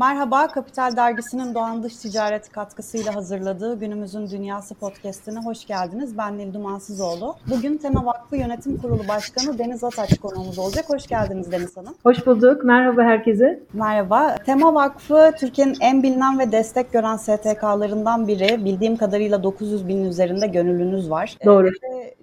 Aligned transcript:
Merhaba, 0.00 0.48
Kapital 0.48 0.96
Dergisi'nin 0.96 1.54
Doğan 1.54 1.82
Dış 1.82 1.96
Ticaret 1.96 2.52
katkısıyla 2.52 3.14
hazırladığı 3.14 3.78
Günümüzün 3.78 4.30
Dünyası 4.30 4.74
podcastine 4.74 5.38
hoş 5.38 5.66
geldiniz. 5.66 6.18
Ben 6.18 6.38
Nil 6.38 6.54
Dumansızoğlu. 6.54 7.34
Bugün 7.50 7.76
Tema 7.76 8.06
Vakfı 8.06 8.36
Yönetim 8.36 8.78
Kurulu 8.78 9.08
Başkanı 9.08 9.58
Deniz 9.58 9.84
Ataç 9.84 10.18
konuğumuz 10.18 10.58
olacak. 10.58 10.84
Hoş 10.88 11.06
geldiniz 11.06 11.52
Deniz 11.52 11.76
Hanım. 11.76 11.94
Hoş 12.02 12.26
bulduk. 12.26 12.64
Merhaba 12.64 13.02
herkese. 13.02 13.60
Merhaba. 13.72 14.34
Tema 14.46 14.74
Vakfı 14.74 15.32
Türkiye'nin 15.38 15.76
en 15.80 16.02
bilinen 16.02 16.38
ve 16.38 16.52
destek 16.52 16.92
gören 16.92 17.16
STK'larından 17.16 18.28
biri. 18.28 18.64
Bildiğim 18.64 18.96
kadarıyla 18.96 19.42
900 19.42 19.88
binin 19.88 20.04
üzerinde 20.04 20.46
gönüllünüz 20.46 21.10
var. 21.10 21.36
Doğru. 21.44 21.70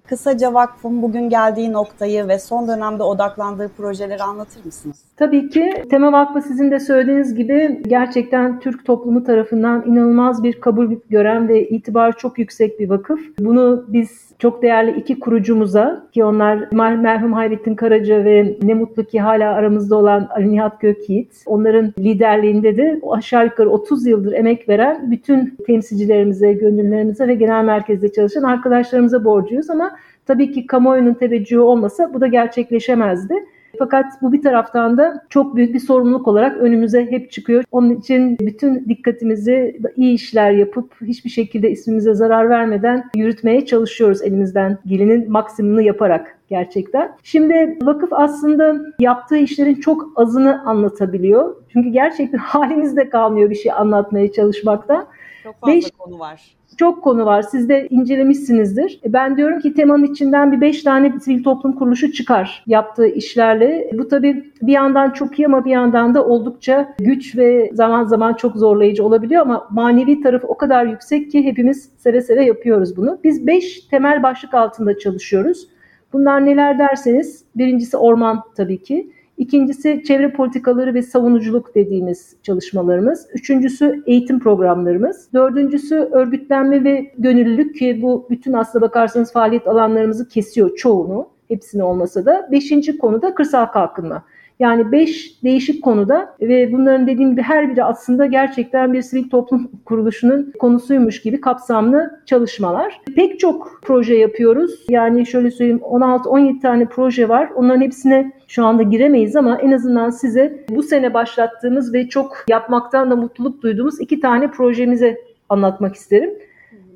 Kısaca 0.10 0.54
vakfın 0.54 1.02
bugün 1.02 1.30
geldiği 1.30 1.74
noktayı 1.74 2.28
ve 2.28 2.40
son 2.40 2.68
dönemde 2.68 3.04
odaklandığı 3.04 3.70
projeleri 3.78 4.24
anlatır 4.24 4.66
mısınız? 4.66 5.04
Tabii 5.16 5.50
ki 5.50 5.84
Tema 5.90 6.12
Vakfı 6.12 6.42
sizin 6.42 6.72
de 6.72 6.80
söylediğiniz 6.80 7.36
gibi 7.36 7.82
gerçekten 7.88 8.60
Türk 8.60 8.86
toplumu 8.86 9.24
tarafından 9.24 9.84
inanılmaz 9.86 10.44
bir 10.44 10.62
kabul 10.62 10.96
gören 11.10 11.48
ve 11.48 11.70
itibar 11.70 12.18
çok 12.18 12.40
yüksek 12.40 12.80
bir 12.80 12.90
vakıf. 12.90 13.20
Bunu 13.40 13.86
biz 13.88 14.27
çok 14.40 14.62
değerli 14.62 15.00
iki 15.00 15.20
kurucumuza 15.20 16.08
ki 16.12 16.24
onlar 16.24 16.72
merhum 16.96 17.34
Hayrettin 17.34 17.76
Karaca 17.76 18.26
ve 18.26 18.58
ne 18.64 18.74
mutlu 18.74 19.04
ki 19.04 19.20
hala 19.20 19.54
aramızda 19.54 19.96
olan 19.96 20.28
Ali 20.32 20.52
Nihat 20.52 20.82
Gökyiğit. 20.82 21.44
Onların 21.46 21.94
liderliğinde 22.00 22.78
de 22.78 23.02
aşağı 23.12 23.46
yukarı 23.46 23.70
30 23.70 24.08
yıldır 24.08 24.32
emek 24.32 24.70
veren 24.70 25.12
bütün 25.12 25.58
temsilcilerimize, 25.68 26.54
gönüllülerimize 26.54 27.28
ve 27.28 27.36
genel 27.36 27.64
merkezde 27.64 28.12
çalışan 28.12 28.44
arkadaşlarımıza 28.44 29.26
borcuyuz 29.26 29.70
ama 29.70 29.92
tabii 30.26 30.52
ki 30.52 30.68
kamuoyunun 30.68 31.14
teveccühü 31.14 31.60
olmasa 31.60 32.14
bu 32.14 32.22
da 32.22 32.28
gerçekleşemezdi. 32.28 33.34
Fakat 33.80 34.06
bu 34.22 34.34
bir 34.34 34.42
taraftan 34.42 34.98
da 34.98 35.24
çok 35.30 35.56
büyük 35.56 35.74
bir 35.74 35.80
sorumluluk 35.80 36.28
olarak 36.28 36.58
önümüze 36.58 37.12
hep 37.12 37.32
çıkıyor. 37.32 37.64
Onun 37.72 37.90
için 37.90 38.38
bütün 38.40 38.86
dikkatimizi 38.90 39.80
iyi 39.96 40.14
işler 40.14 40.52
yapıp 40.52 40.94
hiçbir 41.02 41.30
şekilde 41.30 41.72
ismimize 41.72 42.14
zarar 42.14 42.50
vermeden 42.50 43.04
yürütmeye 43.16 43.66
çalışıyoruz 43.66 44.22
elimizden 44.22 44.78
gelinin 44.86 45.32
maksimumunu 45.32 45.82
yaparak 45.82 46.38
gerçekten. 46.50 47.12
Şimdi 47.24 47.78
vakıf 47.84 48.14
aslında 48.14 48.76
yaptığı 49.00 49.38
işlerin 49.38 49.76
çok 49.76 50.12
azını 50.16 50.64
anlatabiliyor. 50.66 51.56
Çünkü 51.74 51.90
gerçekten 51.90 52.38
halimizde 52.42 53.10
kalmıyor 53.10 53.50
bir 53.50 53.56
şey 53.56 53.72
anlatmaya 53.72 54.32
çalışmakta. 54.32 55.08
Çok 55.48 55.60
fazla 55.60 55.76
Beş, 55.76 55.92
konu 55.92 56.20
var 56.20 56.58
çok 56.78 57.04
konu 57.04 57.26
var. 57.26 57.42
Siz 57.42 57.70
de 57.70 57.88
incelemişsinizdir. 57.90 59.00
Ben 59.06 59.38
diyorum 59.38 59.60
ki 59.60 59.74
temanın 59.74 60.04
içinden 60.04 60.52
bir 60.52 60.62
beş 60.62 60.84
tane 60.84 61.20
sivil 61.20 61.44
toplum 61.44 61.74
kuruluşu 61.74 62.12
çıkar 62.12 62.64
yaptığı 62.68 63.08
işlerle. 63.08 63.92
Bu 63.94 64.08
tabii 64.08 64.52
bir 64.62 64.74
yandan 64.74 65.12
çok 65.12 65.40
iyi 65.40 65.46
ama 65.46 65.66
bir 65.66 65.72
yandan 65.72 66.16
da 66.16 66.26
oldukça 66.26 66.96
güç 67.00 67.38
ve 67.38 67.70
zaman 67.74 68.04
zaman 68.04 68.34
çok 68.34 68.56
zorlayıcı 68.56 69.06
olabiliyor 69.06 69.42
ama 69.42 69.68
manevi 69.72 70.22
tarafı 70.22 70.48
o 70.48 70.58
kadar 70.58 70.86
yüksek 70.86 71.32
ki 71.32 71.44
hepimiz 71.44 71.92
seve 71.98 72.22
seve 72.22 72.46
yapıyoruz 72.46 72.98
bunu. 72.98 73.20
Biz 73.24 73.48
beş 73.48 73.80
temel 73.80 74.24
başlık 74.24 74.54
altında 74.54 75.00
çalışıyoruz. 75.00 75.68
Bunlar 76.14 76.46
neler 76.46 76.80
derseniz 76.80 77.46
birincisi 77.56 77.98
orman 77.98 78.44
tabii 78.58 78.84
ki. 78.84 79.12
İkincisi 79.38 80.04
çevre 80.08 80.32
politikaları 80.32 80.94
ve 80.94 81.02
savunuculuk 81.02 81.76
dediğimiz 81.76 82.36
çalışmalarımız. 82.44 83.28
Üçüncüsü 83.34 84.04
eğitim 84.06 84.40
programlarımız. 84.40 85.30
Dördüncüsü 85.34 85.96
örgütlenme 85.96 86.84
ve 86.84 87.12
gönüllülük 87.18 87.76
ki 87.76 88.02
bu 88.02 88.28
bütün 88.30 88.54
aslına 88.54 88.82
bakarsanız 88.82 89.34
faaliyet 89.34 89.68
alanlarımızı 89.68 90.28
kesiyor 90.28 90.76
çoğunu. 90.76 91.30
Hepsini 91.48 91.84
olmasa 91.84 92.26
da. 92.26 92.50
Beşinci 92.52 92.98
konu 92.98 93.22
da 93.22 93.36
kırsal 93.36 93.66
kalkınma. 93.66 94.24
Yani 94.60 94.92
beş 94.92 95.44
değişik 95.44 95.84
konuda 95.84 96.36
ve 96.42 96.74
bunların 96.74 97.08
dediğim 97.08 97.32
gibi 97.32 97.42
her 97.42 97.72
biri 97.72 97.84
aslında 97.84 98.26
gerçekten 98.26 98.94
bir 98.94 99.02
sivil 99.02 99.30
toplum 99.30 99.72
kuruluşunun 99.86 100.54
konusuymuş 100.60 101.22
gibi 101.22 101.42
kapsamlı 101.42 102.22
çalışmalar. 102.26 103.02
Pek 103.16 103.40
çok 103.40 103.80
proje 103.84 104.16
yapıyoruz. 104.16 104.86
Yani 104.90 105.26
şöyle 105.26 105.52
söyleyeyim 105.52 105.82
16-17 105.84 106.62
tane 106.62 106.86
proje 106.86 107.30
var. 107.30 107.50
Onların 107.56 107.82
hepsine 107.82 108.32
şu 108.48 108.66
anda 108.66 108.84
giremeyiz 108.84 109.36
ama 109.36 109.58
en 109.58 109.72
azından 109.72 110.10
size 110.10 110.66
bu 110.70 110.84
sene 110.84 111.14
başlattığımız 111.14 111.94
ve 111.94 112.10
çok 112.10 112.46
yapmaktan 112.50 113.12
da 113.12 113.16
mutluluk 113.16 113.62
duyduğumuz 113.62 114.02
iki 114.02 114.20
tane 114.20 114.52
projemize 114.52 115.18
anlatmak 115.50 115.96
isterim. 115.96 116.30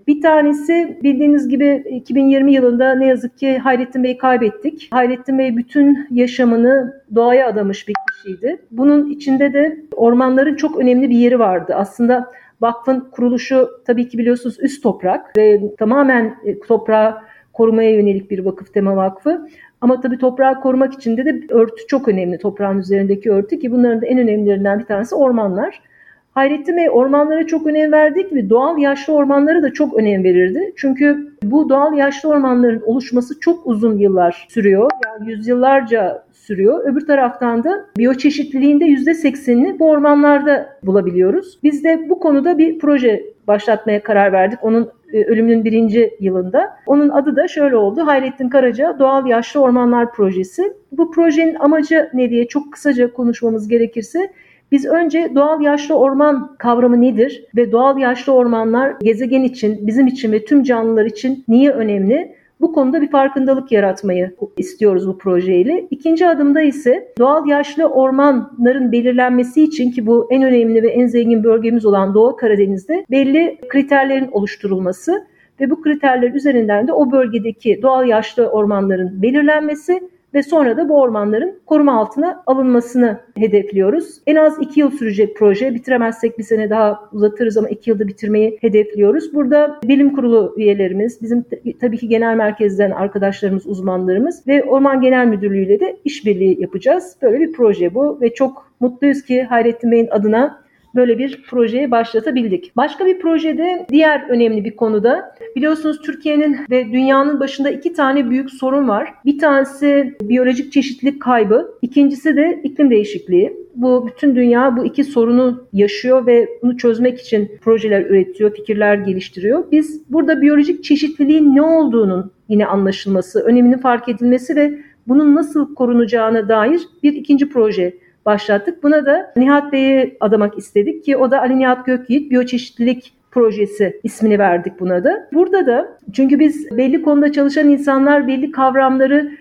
Bir 0.07 0.21
tanesi 0.21 0.99
bildiğiniz 1.03 1.49
gibi 1.49 1.83
2020 1.89 2.53
yılında 2.53 2.95
ne 2.95 3.07
yazık 3.07 3.37
ki 3.37 3.57
Hayrettin 3.57 4.03
Bey'i 4.03 4.17
kaybettik. 4.17 4.87
Hayrettin 4.91 5.39
Bey 5.39 5.57
bütün 5.57 6.07
yaşamını 6.11 7.01
doğaya 7.15 7.47
adamış 7.47 7.87
bir 7.87 7.93
kişiydi. 8.13 8.61
Bunun 8.71 9.09
içinde 9.09 9.53
de 9.53 9.77
ormanların 9.95 10.55
çok 10.55 10.79
önemli 10.79 11.09
bir 11.09 11.15
yeri 11.15 11.39
vardı. 11.39 11.73
Aslında 11.75 12.31
vakfın 12.61 12.99
kuruluşu 13.11 13.69
tabii 13.85 14.09
ki 14.09 14.17
biliyorsunuz 14.17 14.57
üst 14.59 14.83
toprak 14.83 15.37
ve 15.37 15.61
tamamen 15.77 16.35
e, 16.45 16.59
toprağı 16.59 17.17
korumaya 17.53 17.91
yönelik 17.91 18.31
bir 18.31 18.39
vakıf 18.39 18.73
tema 18.73 18.95
vakfı. 18.95 19.47
Ama 19.81 20.01
tabii 20.01 20.17
toprağı 20.17 20.61
korumak 20.61 20.93
için 20.93 21.17
de, 21.17 21.25
de 21.25 21.41
örtü 21.49 21.87
çok 21.87 22.07
önemli. 22.07 22.37
Toprağın 22.37 22.79
üzerindeki 22.79 23.31
örtü 23.31 23.59
ki 23.59 23.71
bunların 23.71 24.01
da 24.01 24.05
en 24.05 24.17
önemlilerinden 24.17 24.79
bir 24.79 24.85
tanesi 24.85 25.15
ormanlar. 25.15 25.81
Hayrettin 26.31 26.77
Bey 26.77 26.89
ormanlara 26.89 27.47
çok 27.47 27.67
önem 27.67 27.91
verdik 27.91 28.33
ve 28.33 28.49
doğal 28.49 28.77
yaşlı 28.77 29.13
ormanlara 29.13 29.63
da 29.63 29.73
çok 29.73 29.93
önem 29.93 30.23
verirdi. 30.23 30.73
Çünkü 30.75 31.31
bu 31.43 31.69
doğal 31.69 31.93
yaşlı 31.93 32.29
ormanların 32.29 32.81
oluşması 32.85 33.39
çok 33.39 33.67
uzun 33.67 33.97
yıllar 33.97 34.47
sürüyor. 34.49 34.89
Yani 35.05 35.31
yüzyıllarca 35.31 36.23
sürüyor. 36.31 36.85
Öbür 36.85 37.07
taraftan 37.07 37.63
da 37.63 37.85
biyoçeşitliliğinde 37.97 38.85
%80'ini 38.85 39.79
bu 39.79 39.89
ormanlarda 39.89 40.69
bulabiliyoruz. 40.83 41.59
Biz 41.63 41.83
de 41.83 42.09
bu 42.09 42.19
konuda 42.19 42.57
bir 42.57 42.79
proje 42.79 43.23
başlatmaya 43.47 44.03
karar 44.03 44.31
verdik. 44.31 44.59
Onun 44.63 44.89
e, 45.13 45.23
ölümünün 45.23 45.65
birinci 45.65 46.17
yılında. 46.19 46.69
Onun 46.85 47.09
adı 47.09 47.35
da 47.35 47.47
şöyle 47.47 47.75
oldu. 47.75 48.05
Hayrettin 48.05 48.49
Karaca 48.49 48.99
Doğal 48.99 49.25
Yaşlı 49.25 49.59
Ormanlar 49.59 50.11
Projesi. 50.11 50.73
Bu 50.91 51.11
projenin 51.11 51.55
amacı 51.55 52.09
ne 52.13 52.29
diye 52.29 52.47
çok 52.47 52.73
kısaca 52.73 53.13
konuşmamız 53.13 53.67
gerekirse 53.67 54.31
biz 54.71 54.85
önce 54.85 55.31
doğal 55.35 55.61
yaşlı 55.61 55.95
orman 55.95 56.55
kavramı 56.59 57.01
nedir 57.01 57.45
ve 57.55 57.71
doğal 57.71 57.97
yaşlı 57.97 58.33
ormanlar 58.33 58.95
gezegen 59.01 59.43
için, 59.43 59.87
bizim 59.87 60.07
için 60.07 60.31
ve 60.31 60.45
tüm 60.45 60.63
canlılar 60.63 61.05
için 61.05 61.43
niye 61.47 61.71
önemli? 61.71 62.35
Bu 62.61 62.73
konuda 62.73 63.01
bir 63.01 63.11
farkındalık 63.11 63.71
yaratmayı 63.71 64.35
istiyoruz 64.57 65.07
bu 65.07 65.17
projeyle. 65.17 65.87
İkinci 65.91 66.27
adımda 66.27 66.61
ise 66.61 67.13
doğal 67.19 67.47
yaşlı 67.47 67.85
ormanların 67.85 68.91
belirlenmesi 68.91 69.63
için 69.63 69.91
ki 69.91 70.05
bu 70.05 70.27
en 70.31 70.43
önemli 70.43 70.83
ve 70.83 70.87
en 70.87 71.07
zengin 71.07 71.43
bölgemiz 71.43 71.85
olan 71.85 72.13
Doğu 72.13 72.35
Karadeniz'de 72.35 73.05
belli 73.11 73.57
kriterlerin 73.69 74.29
oluşturulması 74.31 75.27
ve 75.59 75.69
bu 75.69 75.81
kriterler 75.81 76.33
üzerinden 76.33 76.87
de 76.87 76.93
o 76.93 77.11
bölgedeki 77.11 77.79
doğal 77.81 78.07
yaşlı 78.07 78.47
ormanların 78.47 79.21
belirlenmesi 79.21 80.01
ve 80.33 80.43
sonra 80.43 80.77
da 80.77 80.89
bu 80.89 81.01
ormanların 81.01 81.59
koruma 81.65 81.99
altına 81.99 82.43
alınmasını 82.45 83.19
hedefliyoruz. 83.37 84.21
En 84.27 84.35
az 84.35 84.57
iki 84.61 84.79
yıl 84.79 84.91
sürecek 84.91 85.37
proje. 85.37 85.75
Bitiremezsek 85.75 86.37
bir 86.37 86.43
sene 86.43 86.69
daha 86.69 86.99
uzatırız 87.11 87.57
ama 87.57 87.69
iki 87.69 87.89
yılda 87.89 88.07
bitirmeyi 88.07 88.57
hedefliyoruz. 88.61 89.33
Burada 89.33 89.79
bilim 89.83 90.15
kurulu 90.15 90.53
üyelerimiz, 90.57 91.21
bizim 91.21 91.45
tabii 91.81 91.97
ki 91.97 92.07
genel 92.07 92.35
merkezden 92.35 92.91
arkadaşlarımız, 92.91 93.67
uzmanlarımız 93.67 94.47
ve 94.47 94.63
Orman 94.63 95.01
Genel 95.01 95.27
Müdürlüğü 95.27 95.65
ile 95.65 95.79
de 95.79 95.97
işbirliği 96.05 96.61
yapacağız. 96.61 97.15
Böyle 97.21 97.39
bir 97.39 97.51
proje 97.51 97.95
bu 97.95 98.21
ve 98.21 98.33
çok 98.33 98.71
mutluyuz 98.79 99.21
ki 99.23 99.43
Hayrettin 99.43 99.91
Bey'in 99.91 100.07
adına 100.11 100.61
böyle 100.95 101.17
bir 101.17 101.43
projeye 101.43 101.91
başlatabildik. 101.91 102.71
Başka 102.77 103.05
bir 103.05 103.19
projede 103.19 103.85
diğer 103.89 104.29
önemli 104.29 104.65
bir 104.65 104.75
konuda 104.75 105.35
biliyorsunuz 105.55 106.01
Türkiye'nin 106.01 106.57
ve 106.69 106.85
dünyanın 106.85 107.39
başında 107.39 107.69
iki 107.69 107.93
tane 107.93 108.29
büyük 108.29 108.51
sorun 108.51 108.87
var. 108.87 109.13
Bir 109.25 109.39
tanesi 109.39 110.17
biyolojik 110.21 110.71
çeşitlilik 110.71 111.21
kaybı, 111.21 111.77
ikincisi 111.81 112.35
de 112.35 112.61
iklim 112.63 112.89
değişikliği. 112.89 113.61
Bu 113.75 114.07
bütün 114.07 114.35
dünya 114.35 114.77
bu 114.77 114.85
iki 114.85 115.03
sorunu 115.03 115.67
yaşıyor 115.73 116.27
ve 116.27 116.49
bunu 116.61 116.77
çözmek 116.77 117.19
için 117.19 117.51
projeler 117.61 118.01
üretiyor, 118.01 118.55
fikirler 118.55 118.95
geliştiriyor. 118.95 119.71
Biz 119.71 120.11
burada 120.11 120.41
biyolojik 120.41 120.83
çeşitliliğin 120.83 121.55
ne 121.55 121.61
olduğunun 121.61 122.31
yine 122.49 122.65
anlaşılması, 122.65 123.39
öneminin 123.39 123.77
fark 123.77 124.09
edilmesi 124.09 124.55
ve 124.55 124.79
bunun 125.07 125.35
nasıl 125.35 125.75
korunacağına 125.75 126.49
dair 126.49 126.81
bir 127.03 127.13
ikinci 127.13 127.49
proje 127.49 127.97
başlattık. 128.25 128.83
Buna 128.83 129.05
da 129.05 129.33
Nihat 129.35 129.73
Bey'i 129.73 130.17
adamak 130.19 130.57
istedik 130.57 131.03
ki 131.03 131.17
o 131.17 131.31
da 131.31 131.41
Ali 131.41 131.59
Nihat 131.59 131.85
Gökyiğit 131.85 132.31
Biyoçeşitlilik 132.31 133.13
projesi 133.31 133.99
ismini 134.03 134.39
verdik 134.39 134.79
buna 134.79 135.03
da. 135.03 135.27
Burada 135.33 135.65
da 135.65 135.97
çünkü 136.13 136.39
biz 136.39 136.77
belli 136.77 137.01
konuda 137.01 137.31
çalışan 137.31 137.69
insanlar 137.69 138.27
belli 138.27 138.51
kavramları 138.51 139.31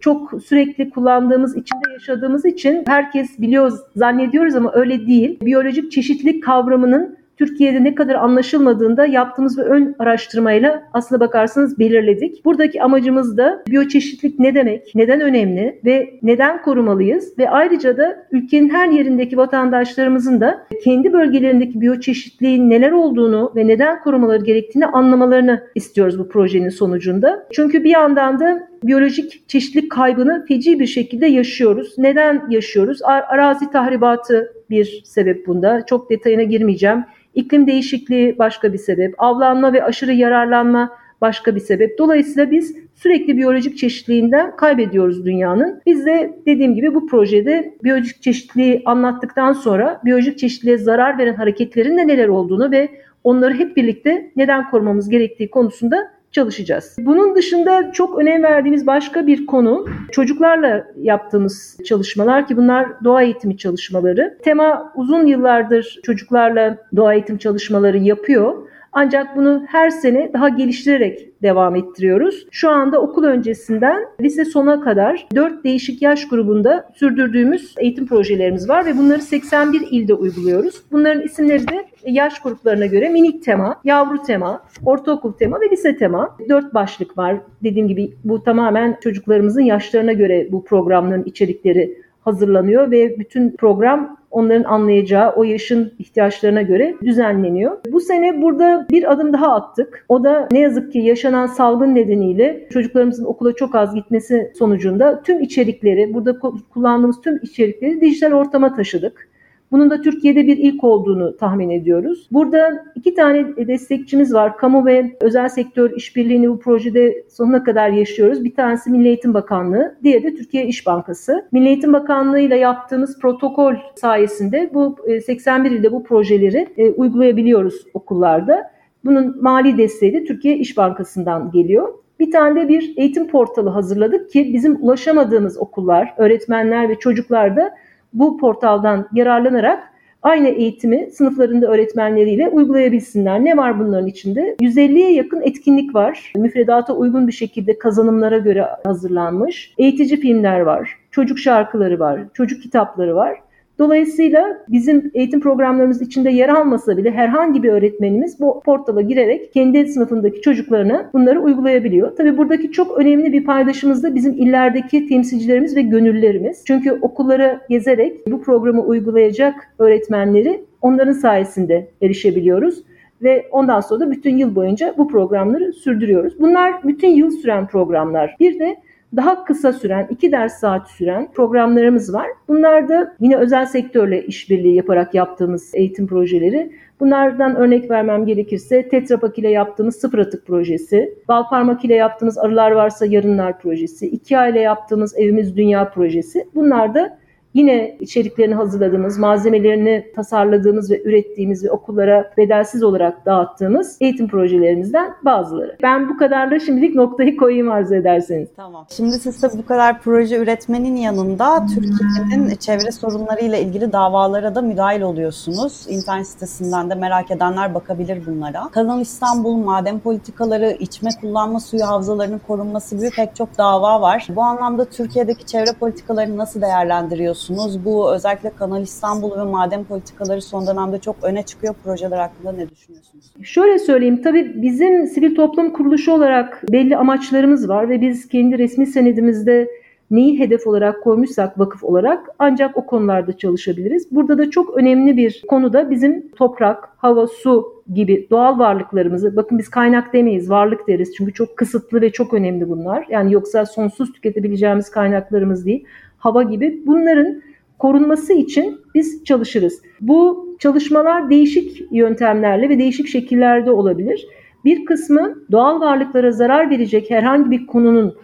çok 0.00 0.42
sürekli 0.42 0.90
kullandığımız, 0.90 1.56
içinde 1.56 1.92
yaşadığımız 1.92 2.44
için 2.44 2.84
herkes 2.86 3.40
biliyor 3.40 3.72
zannediyoruz 3.96 4.54
ama 4.54 4.72
öyle 4.74 5.06
değil. 5.06 5.40
Biyolojik 5.40 5.92
çeşitlilik 5.92 6.42
kavramının 6.42 7.17
Türkiye'de 7.38 7.84
ne 7.84 7.94
kadar 7.94 8.14
anlaşılmadığında 8.14 9.06
yaptığımız 9.06 9.58
bir 9.58 9.62
ön 9.62 9.96
araştırmayla 9.98 10.82
aslına 10.92 11.20
bakarsanız 11.20 11.78
belirledik. 11.78 12.44
Buradaki 12.44 12.82
amacımız 12.82 13.36
da 13.36 13.62
biyoçeşitlik 13.68 14.38
ne 14.38 14.54
demek, 14.54 14.92
neden 14.94 15.20
önemli 15.20 15.80
ve 15.84 16.18
neden 16.22 16.62
korumalıyız 16.62 17.38
ve 17.38 17.50
ayrıca 17.50 17.96
da 17.96 18.26
ülkenin 18.30 18.68
her 18.68 18.88
yerindeki 18.88 19.36
vatandaşlarımızın 19.36 20.40
da 20.40 20.66
kendi 20.84 21.12
bölgelerindeki 21.12 21.80
biyoçeşitliğin 21.80 22.70
neler 22.70 22.92
olduğunu 22.92 23.52
ve 23.56 23.66
neden 23.66 24.02
korumaları 24.02 24.44
gerektiğini 24.44 24.86
anlamalarını 24.86 25.62
istiyoruz 25.74 26.18
bu 26.18 26.28
projenin 26.28 26.68
sonucunda. 26.68 27.46
Çünkü 27.52 27.84
bir 27.84 27.90
yandan 27.90 28.40
da 28.40 28.67
biyolojik 28.82 29.48
çeşitlilik 29.48 29.92
kaybını 29.92 30.46
feci 30.48 30.80
bir 30.80 30.86
şekilde 30.86 31.26
yaşıyoruz. 31.26 31.94
Neden 31.98 32.50
yaşıyoruz? 32.50 33.02
Arazi 33.02 33.70
tahribatı 33.70 34.52
bir 34.70 35.02
sebep 35.04 35.46
bunda. 35.46 35.86
Çok 35.86 36.10
detayına 36.10 36.42
girmeyeceğim. 36.42 37.04
İklim 37.34 37.66
değişikliği 37.66 38.38
başka 38.38 38.72
bir 38.72 38.78
sebep. 38.78 39.14
Avlanma 39.18 39.72
ve 39.72 39.84
aşırı 39.84 40.12
yararlanma 40.12 40.90
başka 41.20 41.54
bir 41.54 41.60
sebep. 41.60 41.98
Dolayısıyla 41.98 42.50
biz 42.50 42.76
sürekli 42.94 43.36
biyolojik 43.36 43.78
çeşitliliğinden 43.78 44.56
kaybediyoruz 44.56 45.26
dünyanın. 45.26 45.82
Biz 45.86 46.06
de 46.06 46.38
dediğim 46.46 46.74
gibi 46.74 46.94
bu 46.94 47.06
projede 47.06 47.74
biyolojik 47.84 48.22
çeşitliliği 48.22 48.82
anlattıktan 48.84 49.52
sonra 49.52 50.00
biyolojik 50.04 50.38
çeşitliliğe 50.38 50.78
zarar 50.78 51.18
veren 51.18 51.34
hareketlerin 51.34 51.98
de 51.98 52.06
neler 52.06 52.28
olduğunu 52.28 52.70
ve 52.70 52.88
onları 53.24 53.54
hep 53.54 53.76
birlikte 53.76 54.30
neden 54.36 54.70
korumamız 54.70 55.08
gerektiği 55.08 55.50
konusunda 55.50 56.10
çalışacağız. 56.32 56.96
Bunun 56.98 57.34
dışında 57.34 57.92
çok 57.92 58.18
önem 58.18 58.42
verdiğimiz 58.42 58.86
başka 58.86 59.26
bir 59.26 59.46
konu 59.46 59.86
çocuklarla 60.12 60.86
yaptığımız 60.96 61.76
çalışmalar 61.84 62.46
ki 62.46 62.56
bunlar 62.56 63.04
doğa 63.04 63.22
eğitimi 63.22 63.58
çalışmaları. 63.58 64.38
Tema 64.42 64.92
uzun 64.94 65.26
yıllardır 65.26 66.00
çocuklarla 66.02 66.76
doğa 66.96 67.14
eğitim 67.14 67.38
çalışmaları 67.38 67.98
yapıyor. 67.98 68.68
Ancak 68.92 69.36
bunu 69.36 69.64
her 69.68 69.90
sene 69.90 70.30
daha 70.32 70.48
geliştirerek 70.48 71.42
devam 71.42 71.76
ettiriyoruz. 71.76 72.46
Şu 72.50 72.70
anda 72.70 73.00
okul 73.00 73.24
öncesinden 73.24 74.04
lise 74.20 74.44
sona 74.44 74.80
kadar 74.80 75.26
4 75.34 75.64
değişik 75.64 76.02
yaş 76.02 76.28
grubunda 76.28 76.90
sürdürdüğümüz 76.94 77.74
eğitim 77.78 78.06
projelerimiz 78.06 78.68
var 78.68 78.86
ve 78.86 78.98
bunları 78.98 79.22
81 79.22 79.88
ilde 79.90 80.14
uyguluyoruz. 80.14 80.82
Bunların 80.92 81.22
isimleri 81.22 81.68
de 81.68 81.84
yaş 82.06 82.42
gruplarına 82.42 82.86
göre 82.86 83.08
minik 83.08 83.44
tema, 83.44 83.80
yavru 83.84 84.22
tema, 84.22 84.62
ortaokul 84.84 85.32
tema 85.32 85.60
ve 85.60 85.70
lise 85.70 85.96
tema. 85.96 86.36
4 86.48 86.74
başlık 86.74 87.18
var. 87.18 87.36
Dediğim 87.62 87.88
gibi 87.88 88.12
bu 88.24 88.42
tamamen 88.42 88.98
çocuklarımızın 89.02 89.62
yaşlarına 89.62 90.12
göre 90.12 90.48
bu 90.52 90.64
programların 90.64 91.24
içerikleri 91.24 91.98
hazırlanıyor 92.20 92.90
ve 92.90 93.18
bütün 93.18 93.56
program 93.56 94.17
onların 94.30 94.64
anlayacağı 94.64 95.32
o 95.36 95.44
yaşın 95.44 95.92
ihtiyaçlarına 95.98 96.62
göre 96.62 96.94
düzenleniyor. 97.04 97.78
Bu 97.92 98.00
sene 98.00 98.42
burada 98.42 98.86
bir 98.90 99.12
adım 99.12 99.32
daha 99.32 99.54
attık. 99.54 100.04
O 100.08 100.24
da 100.24 100.48
ne 100.52 100.60
yazık 100.60 100.92
ki 100.92 100.98
yaşanan 100.98 101.46
salgın 101.46 101.94
nedeniyle 101.94 102.68
çocuklarımızın 102.72 103.24
okula 103.24 103.52
çok 103.52 103.74
az 103.74 103.94
gitmesi 103.94 104.52
sonucunda 104.58 105.22
tüm 105.22 105.40
içerikleri, 105.40 106.14
burada 106.14 106.38
kullandığımız 106.74 107.20
tüm 107.20 107.40
içerikleri 107.42 108.00
dijital 108.00 108.32
ortama 108.32 108.74
taşıdık. 108.74 109.28
Bunun 109.72 109.90
da 109.90 110.00
Türkiye'de 110.00 110.46
bir 110.46 110.56
ilk 110.56 110.84
olduğunu 110.84 111.36
tahmin 111.36 111.70
ediyoruz. 111.70 112.28
Burada 112.32 112.84
iki 112.94 113.14
tane 113.14 113.56
destekçimiz 113.56 114.34
var. 114.34 114.56
Kamu 114.56 114.86
ve 114.86 115.16
özel 115.20 115.48
sektör 115.48 115.90
işbirliğini 115.90 116.50
bu 116.50 116.58
projede 116.58 117.24
sonuna 117.28 117.64
kadar 117.64 117.90
yaşıyoruz. 117.90 118.44
Bir 118.44 118.54
tanesi 118.54 118.90
Milli 118.90 119.08
Eğitim 119.08 119.34
Bakanlığı, 119.34 119.96
diğeri 120.04 120.22
de 120.22 120.34
Türkiye 120.34 120.66
İş 120.66 120.86
Bankası. 120.86 121.48
Milli 121.52 121.66
Eğitim 121.66 121.92
Bakanlığı 121.92 122.40
ile 122.40 122.56
yaptığımız 122.56 123.18
protokol 123.20 123.74
sayesinde 123.96 124.70
bu 124.74 124.96
81 125.26 125.70
e, 125.70 125.74
ilde 125.74 125.92
bu 125.92 126.04
projeleri 126.04 126.68
e, 126.76 126.90
uygulayabiliyoruz 126.90 127.86
okullarda. 127.94 128.70
Bunun 129.04 129.42
mali 129.42 129.78
desteği 129.78 130.12
de 130.12 130.24
Türkiye 130.24 130.58
İş 130.58 130.76
Bankası'ndan 130.76 131.50
geliyor. 131.50 131.88
Bir 132.20 132.30
tane 132.30 132.60
de 132.60 132.68
bir 132.68 132.94
eğitim 132.96 133.28
portalı 133.28 133.68
hazırladık 133.68 134.30
ki 134.30 134.50
bizim 134.52 134.84
ulaşamadığımız 134.84 135.58
okullar, 135.58 136.14
öğretmenler 136.16 136.88
ve 136.88 136.94
çocuklar 136.94 137.56
da 137.56 137.74
bu 138.12 138.38
portaldan 138.38 139.08
yararlanarak 139.14 139.92
aynı 140.22 140.48
eğitimi 140.48 141.10
sınıflarında 141.10 141.66
öğretmenleriyle 141.66 142.48
uygulayabilsinler. 142.48 143.44
Ne 143.44 143.56
var 143.56 143.80
bunların 143.80 144.06
içinde? 144.06 144.56
150'ye 144.60 145.12
yakın 145.12 145.40
etkinlik 145.40 145.94
var. 145.94 146.32
Müfredata 146.36 146.94
uygun 146.94 147.26
bir 147.26 147.32
şekilde 147.32 147.78
kazanımlara 147.78 148.38
göre 148.38 148.66
hazırlanmış. 148.84 149.74
Eğitici 149.78 150.20
filmler 150.20 150.60
var. 150.60 150.96
Çocuk 151.10 151.38
şarkıları 151.38 151.98
var. 151.98 152.20
Çocuk 152.34 152.62
kitapları 152.62 153.16
var. 153.16 153.38
Dolayısıyla 153.78 154.58
bizim 154.68 155.10
eğitim 155.14 155.40
programlarımız 155.40 156.02
içinde 156.02 156.30
yer 156.30 156.48
almasa 156.48 156.96
bile 156.96 157.10
herhangi 157.10 157.62
bir 157.62 157.68
öğretmenimiz 157.68 158.40
bu 158.40 158.60
portala 158.64 159.00
girerek 159.00 159.52
kendi 159.52 159.88
sınıfındaki 159.88 160.40
çocuklarına 160.40 161.10
bunları 161.12 161.40
uygulayabiliyor. 161.40 162.16
Tabii 162.16 162.38
buradaki 162.38 162.72
çok 162.72 162.98
önemli 162.98 163.32
bir 163.32 163.44
paydaşımız 163.44 164.02
da 164.02 164.14
bizim 164.14 164.32
illerdeki 164.32 165.08
temsilcilerimiz 165.08 165.76
ve 165.76 165.82
gönüllülerimiz. 165.82 166.64
Çünkü 166.66 166.92
okullara 166.92 167.60
gezerek 167.68 168.26
bu 168.26 168.42
programı 168.42 168.82
uygulayacak 168.82 169.54
öğretmenleri 169.78 170.64
onların 170.82 171.12
sayesinde 171.12 171.88
erişebiliyoruz 172.02 172.82
ve 173.22 173.48
ondan 173.50 173.80
sonra 173.80 174.00
da 174.00 174.10
bütün 174.10 174.36
yıl 174.36 174.54
boyunca 174.54 174.94
bu 174.98 175.08
programları 175.08 175.72
sürdürüyoruz. 175.72 176.40
Bunlar 176.40 176.82
bütün 176.84 177.08
yıl 177.08 177.30
süren 177.30 177.66
programlar. 177.66 178.36
Bir 178.40 178.58
de 178.58 178.76
daha 179.16 179.44
kısa 179.44 179.72
süren, 179.72 180.06
iki 180.10 180.32
ders 180.32 180.60
saat 180.60 180.90
süren 180.90 181.28
programlarımız 181.32 182.14
var. 182.14 182.26
Bunlar 182.48 182.88
da 182.88 183.14
yine 183.20 183.36
özel 183.36 183.66
sektörle 183.66 184.26
işbirliği 184.26 184.74
yaparak 184.74 185.14
yaptığımız 185.14 185.70
eğitim 185.74 186.06
projeleri. 186.06 186.72
Bunlardan 187.00 187.56
örnek 187.56 187.90
vermem 187.90 188.26
gerekirse 188.26 188.88
Tetra 188.88 189.20
Pak 189.20 189.38
ile 189.38 189.50
yaptığımız 189.50 189.96
sıfır 189.96 190.18
atık 190.18 190.46
projesi, 190.46 191.14
Balparmak 191.28 191.84
ile 191.84 191.94
yaptığımız 191.94 192.38
Arılar 192.38 192.70
Varsa 192.70 193.06
Yarınlar 193.06 193.58
projesi, 193.58 194.06
İKEA 194.06 194.48
ile 194.48 194.60
yaptığımız 194.60 195.18
Evimiz 195.18 195.56
Dünya 195.56 195.90
projesi. 195.90 196.48
Bunlar 196.54 196.94
da 196.94 197.18
Yine 197.54 197.96
içeriklerini 198.00 198.54
hazırladığımız, 198.54 199.18
malzemelerini 199.18 200.06
tasarladığımız 200.16 200.90
ve 200.90 201.02
ürettiğimiz 201.02 201.64
ve 201.64 201.70
okullara 201.70 202.30
bedelsiz 202.36 202.82
olarak 202.82 203.26
dağıttığımız 203.26 203.96
eğitim 204.00 204.28
projelerimizden 204.28 205.14
bazıları. 205.24 205.76
Ben 205.82 206.08
bu 206.08 206.16
kadarla 206.16 206.60
şimdilik 206.60 206.94
noktayı 206.94 207.36
koyayım 207.36 207.70
arzu 207.70 207.94
ederseniz. 207.94 208.48
Tamam. 208.56 208.86
Şimdi 208.96 209.18
siz 209.18 209.42
de 209.42 209.48
bu 209.58 209.66
kadar 209.66 210.00
proje 210.00 210.36
üretmenin 210.36 210.96
yanında 210.96 211.66
Türkiye'nin 211.74 212.54
çevre 212.54 212.92
sorunlarıyla 212.92 213.58
ilgili 213.58 213.92
davalara 213.92 214.54
da 214.54 214.62
müdahil 214.62 215.02
oluyorsunuz. 215.02 215.86
İnternet 215.88 216.26
sitesinden 216.26 216.90
de 216.90 216.94
merak 216.94 217.30
edenler 217.30 217.74
bakabilir 217.74 218.26
bunlara. 218.26 218.68
Kanal 218.72 219.00
İstanbul, 219.00 219.56
maden 219.56 219.98
politikaları, 219.98 220.76
içme 220.80 221.10
kullanma 221.20 221.60
suyu 221.60 221.86
havzalarının 221.86 222.40
korunması 222.46 222.96
gibi 222.96 223.10
pek 223.16 223.36
çok 223.36 223.58
dava 223.58 224.00
var. 224.00 224.26
Bu 224.30 224.42
anlamda 224.42 224.84
Türkiye'deki 224.84 225.46
çevre 225.46 225.72
politikalarını 225.80 226.36
nasıl 226.36 226.60
değerlendiriyorsunuz? 226.62 227.37
Düşünüyorsunuz? 227.38 227.84
Bu 227.84 228.14
özellikle 228.14 228.50
Kanal 228.50 228.82
İstanbul 228.82 229.38
ve 229.38 229.42
maden 229.42 229.84
politikaları 229.84 230.42
son 230.42 230.66
dönemde 230.66 230.98
çok 230.98 231.16
öne 231.22 231.42
çıkıyor. 231.42 231.74
Projeler 231.84 232.18
hakkında 232.18 232.52
ne 232.52 232.70
düşünüyorsunuz? 232.70 233.24
Şöyle 233.42 233.78
söyleyeyim. 233.78 234.22
Tabii 234.22 234.62
bizim 234.62 235.06
sivil 235.06 235.34
toplum 235.34 235.72
kuruluşu 235.72 236.12
olarak 236.12 236.64
belli 236.72 236.96
amaçlarımız 236.96 237.68
var 237.68 237.88
ve 237.88 238.00
biz 238.00 238.28
kendi 238.28 238.58
resmi 238.58 238.86
senedimizde 238.86 239.68
neyi 240.10 240.38
hedef 240.38 240.66
olarak 240.66 241.02
koymuşsak 241.02 241.58
vakıf 241.58 241.84
olarak 241.84 242.26
ancak 242.38 242.76
o 242.76 242.86
konularda 242.86 243.36
çalışabiliriz. 243.36 244.06
Burada 244.10 244.38
da 244.38 244.50
çok 244.50 244.76
önemli 244.76 245.16
bir 245.16 245.44
konu 245.48 245.72
da 245.72 245.90
bizim 245.90 246.28
toprak, 246.28 246.88
hava, 246.96 247.26
su 247.26 247.82
gibi 247.94 248.26
doğal 248.30 248.58
varlıklarımızı 248.58 249.36
bakın 249.36 249.58
biz 249.58 249.68
kaynak 249.68 250.12
demeyiz 250.12 250.50
varlık 250.50 250.88
deriz 250.88 251.14
çünkü 251.16 251.32
çok 251.32 251.56
kısıtlı 251.56 252.00
ve 252.00 252.12
çok 252.12 252.34
önemli 252.34 252.68
bunlar. 252.68 253.06
Yani 253.10 253.32
yoksa 253.32 253.66
sonsuz 253.66 254.12
tüketebileceğimiz 254.12 254.90
kaynaklarımız 254.90 255.66
değil 255.66 255.84
hava 256.18 256.42
gibi 256.42 256.82
bunların 256.86 257.42
korunması 257.78 258.32
için 258.32 258.80
biz 258.94 259.24
çalışırız. 259.24 259.82
Bu 260.00 260.48
çalışmalar 260.58 261.30
değişik 261.30 261.92
yöntemlerle 261.92 262.68
ve 262.68 262.78
değişik 262.78 263.08
şekillerde 263.08 263.70
olabilir. 263.70 264.26
Bir 264.64 264.84
kısmı 264.84 265.34
doğal 265.52 265.80
varlıklara 265.80 266.32
zarar 266.32 266.70
verecek 266.70 267.10
herhangi 267.10 267.50
bir 267.50 267.66
konunun 267.66 268.14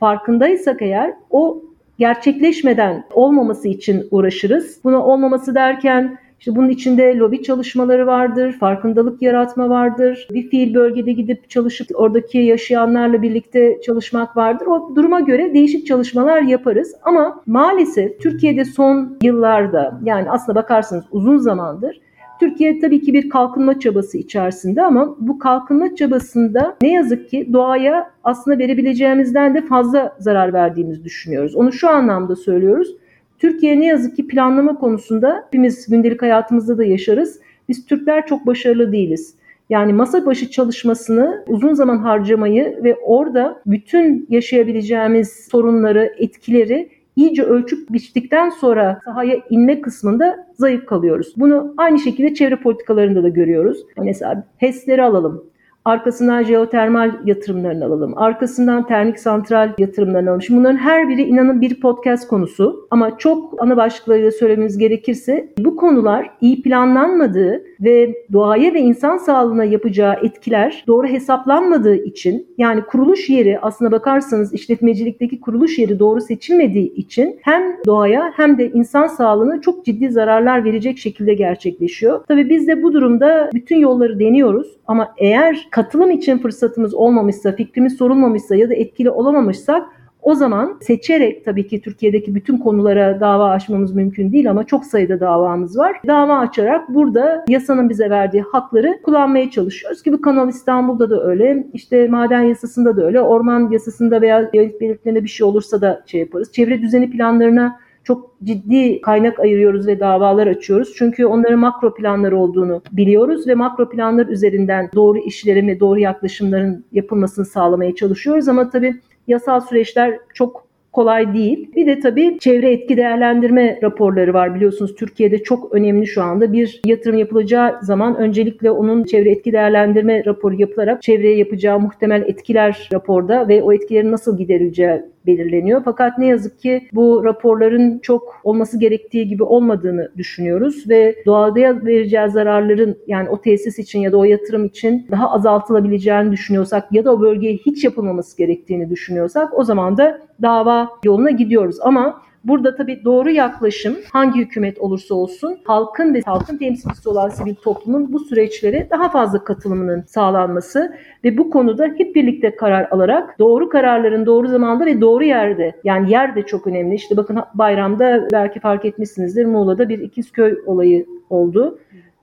farkındaysak 0.00 0.82
eğer 0.82 1.14
o 1.30 1.62
gerçekleşmeden 1.98 3.04
olmaması 3.12 3.68
için 3.68 4.08
uğraşırız. 4.10 4.80
Buna 4.84 5.06
olmaması 5.06 5.54
derken 5.54 6.18
işte 6.42 6.56
bunun 6.56 6.68
içinde 6.68 7.16
lobi 7.16 7.42
çalışmaları 7.42 8.06
vardır, 8.06 8.52
farkındalık 8.52 9.22
yaratma 9.22 9.68
vardır. 9.68 10.28
Bir 10.30 10.48
fiil 10.48 10.74
bölgede 10.74 11.12
gidip 11.12 11.50
çalışıp 11.50 11.88
oradaki 11.94 12.38
yaşayanlarla 12.38 13.22
birlikte 13.22 13.80
çalışmak 13.80 14.36
vardır. 14.36 14.66
O 14.66 14.96
duruma 14.96 15.20
göre 15.20 15.54
değişik 15.54 15.86
çalışmalar 15.86 16.42
yaparız. 16.42 16.94
Ama 17.02 17.42
maalesef 17.46 18.20
Türkiye'de 18.20 18.64
son 18.64 19.18
yıllarda 19.22 20.00
yani 20.04 20.30
aslında 20.30 20.58
bakarsanız 20.58 21.04
uzun 21.10 21.38
zamandır 21.38 22.00
Türkiye 22.40 22.78
tabii 22.78 23.00
ki 23.00 23.12
bir 23.12 23.28
kalkınma 23.28 23.80
çabası 23.80 24.18
içerisinde 24.18 24.82
ama 24.82 25.16
bu 25.18 25.38
kalkınma 25.38 25.94
çabasında 25.94 26.76
ne 26.82 26.92
yazık 26.92 27.28
ki 27.28 27.48
doğaya 27.52 28.10
aslında 28.24 28.58
verebileceğimizden 28.58 29.54
de 29.54 29.60
fazla 29.66 30.16
zarar 30.18 30.52
verdiğimizi 30.52 31.04
düşünüyoruz. 31.04 31.56
Onu 31.56 31.72
şu 31.72 31.88
anlamda 31.88 32.36
söylüyoruz. 32.36 32.96
Türkiye 33.42 33.80
ne 33.80 33.86
yazık 33.86 34.16
ki 34.16 34.26
planlama 34.26 34.78
konusunda 34.78 35.42
hepimiz 35.46 35.86
gündelik 35.86 36.22
hayatımızda 36.22 36.78
da 36.78 36.84
yaşarız. 36.84 37.40
Biz 37.68 37.86
Türkler 37.86 38.26
çok 38.26 38.46
başarılı 38.46 38.92
değiliz. 38.92 39.34
Yani 39.70 39.92
masa 39.92 40.26
başı 40.26 40.50
çalışmasını 40.50 41.44
uzun 41.48 41.74
zaman 41.74 41.98
harcamayı 41.98 42.80
ve 42.84 42.94
orada 42.94 43.62
bütün 43.66 44.26
yaşayabileceğimiz 44.28 45.48
sorunları, 45.50 46.14
etkileri 46.18 46.88
iyice 47.16 47.42
ölçüp 47.42 47.92
biçtikten 47.92 48.50
sonra 48.50 49.00
sahaya 49.04 49.40
inme 49.50 49.80
kısmında 49.80 50.46
zayıf 50.54 50.86
kalıyoruz. 50.86 51.34
Bunu 51.36 51.74
aynı 51.76 51.98
şekilde 51.98 52.34
çevre 52.34 52.56
politikalarında 52.56 53.22
da 53.22 53.28
görüyoruz. 53.28 53.78
Mesela 54.02 54.44
HES'leri 54.56 55.02
alalım. 55.02 55.44
Arkasından 55.84 56.42
jeotermal 56.42 57.12
yatırımlarını 57.24 57.84
alalım. 57.84 58.18
Arkasından 58.18 58.86
termik 58.86 59.18
santral 59.18 59.72
yatırımlarını 59.78 60.28
alalım. 60.28 60.42
Şimdi 60.42 60.60
bunların 60.60 60.76
her 60.76 61.08
biri 61.08 61.22
inanın 61.22 61.60
bir 61.60 61.80
podcast 61.80 62.28
konusu. 62.28 62.86
Ama 62.90 63.18
çok 63.18 63.62
ana 63.62 63.76
başlıklarıyla 63.76 64.30
söylememiz 64.30 64.78
gerekirse 64.78 65.52
bu 65.58 65.76
konular 65.76 66.30
iyi 66.40 66.62
planlanmadığı 66.62 67.62
ve 67.80 68.14
doğaya 68.32 68.74
ve 68.74 68.80
insan 68.80 69.16
sağlığına 69.16 69.64
yapacağı 69.64 70.14
etkiler 70.22 70.84
doğru 70.86 71.06
hesaplanmadığı 71.06 71.96
için 71.96 72.46
yani 72.58 72.82
kuruluş 72.82 73.30
yeri 73.30 73.58
aslına 73.60 73.92
bakarsanız 73.92 74.54
işletmecilikteki 74.54 75.40
kuruluş 75.40 75.78
yeri 75.78 75.98
doğru 75.98 76.20
seçilmediği 76.20 76.94
için 76.94 77.38
hem 77.42 77.62
doğaya 77.86 78.32
hem 78.36 78.58
de 78.58 78.70
insan 78.70 79.06
sağlığına 79.06 79.60
çok 79.60 79.84
ciddi 79.84 80.10
zararlar 80.10 80.64
verecek 80.64 80.98
şekilde 80.98 81.34
gerçekleşiyor. 81.34 82.24
Tabii 82.28 82.50
biz 82.50 82.68
de 82.68 82.82
bu 82.82 82.92
durumda 82.92 83.50
bütün 83.54 83.76
yolları 83.76 84.20
deniyoruz 84.20 84.76
ama 84.86 85.14
eğer 85.18 85.68
katılım 85.72 86.10
için 86.10 86.38
fırsatımız 86.38 86.94
olmamışsa, 86.94 87.52
fikrimiz 87.52 87.96
sorulmamışsa 87.96 88.56
ya 88.56 88.70
da 88.70 88.74
etkili 88.74 89.10
olamamışsak 89.10 89.86
o 90.22 90.34
zaman 90.34 90.78
seçerek 90.82 91.44
tabii 91.44 91.66
ki 91.66 91.80
Türkiye'deki 91.80 92.34
bütün 92.34 92.58
konulara 92.58 93.20
dava 93.20 93.50
açmamız 93.50 93.94
mümkün 93.94 94.32
değil 94.32 94.50
ama 94.50 94.64
çok 94.64 94.84
sayıda 94.84 95.20
davamız 95.20 95.78
var. 95.78 95.96
Dava 96.06 96.38
açarak 96.38 96.88
burada 96.94 97.44
yasanın 97.48 97.88
bize 97.88 98.10
verdiği 98.10 98.42
hakları 98.42 98.98
kullanmaya 99.02 99.50
çalışıyoruz 99.50 100.02
ki 100.02 100.12
bu 100.12 100.20
Kanal 100.20 100.48
İstanbul'da 100.48 101.10
da 101.10 101.24
öyle, 101.24 101.66
işte 101.72 102.08
maden 102.08 102.42
yasasında 102.42 102.96
da 102.96 103.06
öyle, 103.06 103.20
orman 103.20 103.70
yasasında 103.70 104.20
veya 104.20 104.50
yönelik 104.54 104.80
belirtilerinde 104.80 105.24
bir 105.24 105.28
şey 105.28 105.46
olursa 105.46 105.80
da 105.80 106.02
şey 106.06 106.20
yaparız. 106.20 106.52
Çevre 106.52 106.82
düzeni 106.82 107.10
planlarına 107.10 107.76
çok 108.04 108.36
ciddi 108.44 109.00
kaynak 109.00 109.40
ayırıyoruz 109.40 109.86
ve 109.86 110.00
davalar 110.00 110.46
açıyoruz. 110.46 110.94
Çünkü 110.96 111.26
onların 111.26 111.58
makro 111.58 111.94
planları 111.94 112.38
olduğunu 112.38 112.82
biliyoruz 112.92 113.46
ve 113.46 113.54
makro 113.54 113.88
planlar 113.88 114.26
üzerinden 114.26 114.90
doğru 114.94 115.18
işlerin 115.18 115.68
ve 115.68 115.80
doğru 115.80 115.98
yaklaşımların 115.98 116.84
yapılmasını 116.92 117.44
sağlamaya 117.44 117.94
çalışıyoruz. 117.94 118.48
Ama 118.48 118.70
tabii 118.70 118.94
yasal 119.28 119.60
süreçler 119.60 120.18
çok 120.34 120.72
kolay 120.92 121.34
değil. 121.34 121.70
Bir 121.76 121.86
de 121.86 122.00
tabii 122.00 122.38
çevre 122.38 122.72
etki 122.72 122.96
değerlendirme 122.96 123.78
raporları 123.82 124.34
var 124.34 124.54
biliyorsunuz 124.54 124.94
Türkiye'de 124.94 125.42
çok 125.42 125.74
önemli 125.74 126.06
şu 126.06 126.22
anda. 126.22 126.52
Bir 126.52 126.80
yatırım 126.86 127.18
yapılacağı 127.18 127.78
zaman 127.82 128.16
öncelikle 128.16 128.70
onun 128.70 129.04
çevre 129.04 129.30
etki 129.30 129.52
değerlendirme 129.52 130.24
raporu 130.24 130.54
yapılarak 130.54 131.02
çevreye 131.02 131.36
yapacağı 131.36 131.80
muhtemel 131.80 132.22
etkiler 132.26 132.88
raporda 132.92 133.48
ve 133.48 133.62
o 133.62 133.72
etkilerin 133.72 134.12
nasıl 134.12 134.38
giderileceği 134.38 135.02
belirleniyor. 135.26 135.82
Fakat 135.84 136.18
ne 136.18 136.26
yazık 136.26 136.58
ki 136.60 136.88
bu 136.92 137.24
raporların 137.24 137.98
çok 137.98 138.40
olması 138.44 138.78
gerektiği 138.78 139.28
gibi 139.28 139.42
olmadığını 139.42 140.12
düşünüyoruz 140.16 140.88
ve 140.88 141.16
doğada 141.26 141.86
vereceği 141.86 142.30
zararların 142.30 142.98
yani 143.06 143.28
o 143.28 143.40
tesis 143.40 143.78
için 143.78 144.00
ya 144.00 144.12
da 144.12 144.16
o 144.16 144.24
yatırım 144.24 144.64
için 144.64 145.06
daha 145.10 145.30
azaltılabileceğini 145.30 146.32
düşünüyorsak 146.32 146.92
ya 146.92 147.04
da 147.04 147.12
o 147.12 147.20
bölgeye 147.20 147.56
hiç 147.56 147.84
yapılmaması 147.84 148.36
gerektiğini 148.36 148.90
düşünüyorsak 148.90 149.58
o 149.58 149.64
zaman 149.64 149.96
da 149.96 150.20
dava 150.42 150.88
yoluna 151.04 151.30
gidiyoruz. 151.30 151.76
Ama 151.82 152.22
Burada 152.44 152.74
tabii 152.74 153.04
doğru 153.04 153.30
yaklaşım 153.30 153.96
hangi 154.12 154.40
hükümet 154.40 154.78
olursa 154.78 155.14
olsun 155.14 155.58
halkın 155.64 156.14
ve 156.14 156.20
halkın 156.20 156.56
temsilcisi 156.56 157.08
olan 157.08 157.28
sivil 157.28 157.54
toplumun 157.54 158.12
bu 158.12 158.18
süreçlere 158.18 158.88
daha 158.90 159.08
fazla 159.08 159.44
katılımının 159.44 160.04
sağlanması 160.06 160.96
ve 161.24 161.38
bu 161.38 161.50
konuda 161.50 161.86
hep 161.96 162.14
birlikte 162.14 162.56
karar 162.56 162.88
alarak 162.90 163.38
doğru 163.38 163.68
kararların 163.68 164.26
doğru 164.26 164.48
zamanda 164.48 164.86
ve 164.86 165.00
doğru 165.00 165.24
yerde 165.24 165.72
yani 165.84 166.12
yer 166.12 166.36
de 166.36 166.42
çok 166.42 166.66
önemli. 166.66 166.94
İşte 166.94 167.16
bakın 167.16 167.38
bayramda 167.54 168.28
belki 168.32 168.60
fark 168.60 168.84
etmişsinizdir 168.84 169.44
Muğla'da 169.44 169.88
bir 169.88 169.98
İkizköy 169.98 170.58
olayı 170.66 171.06
oldu. 171.30 171.78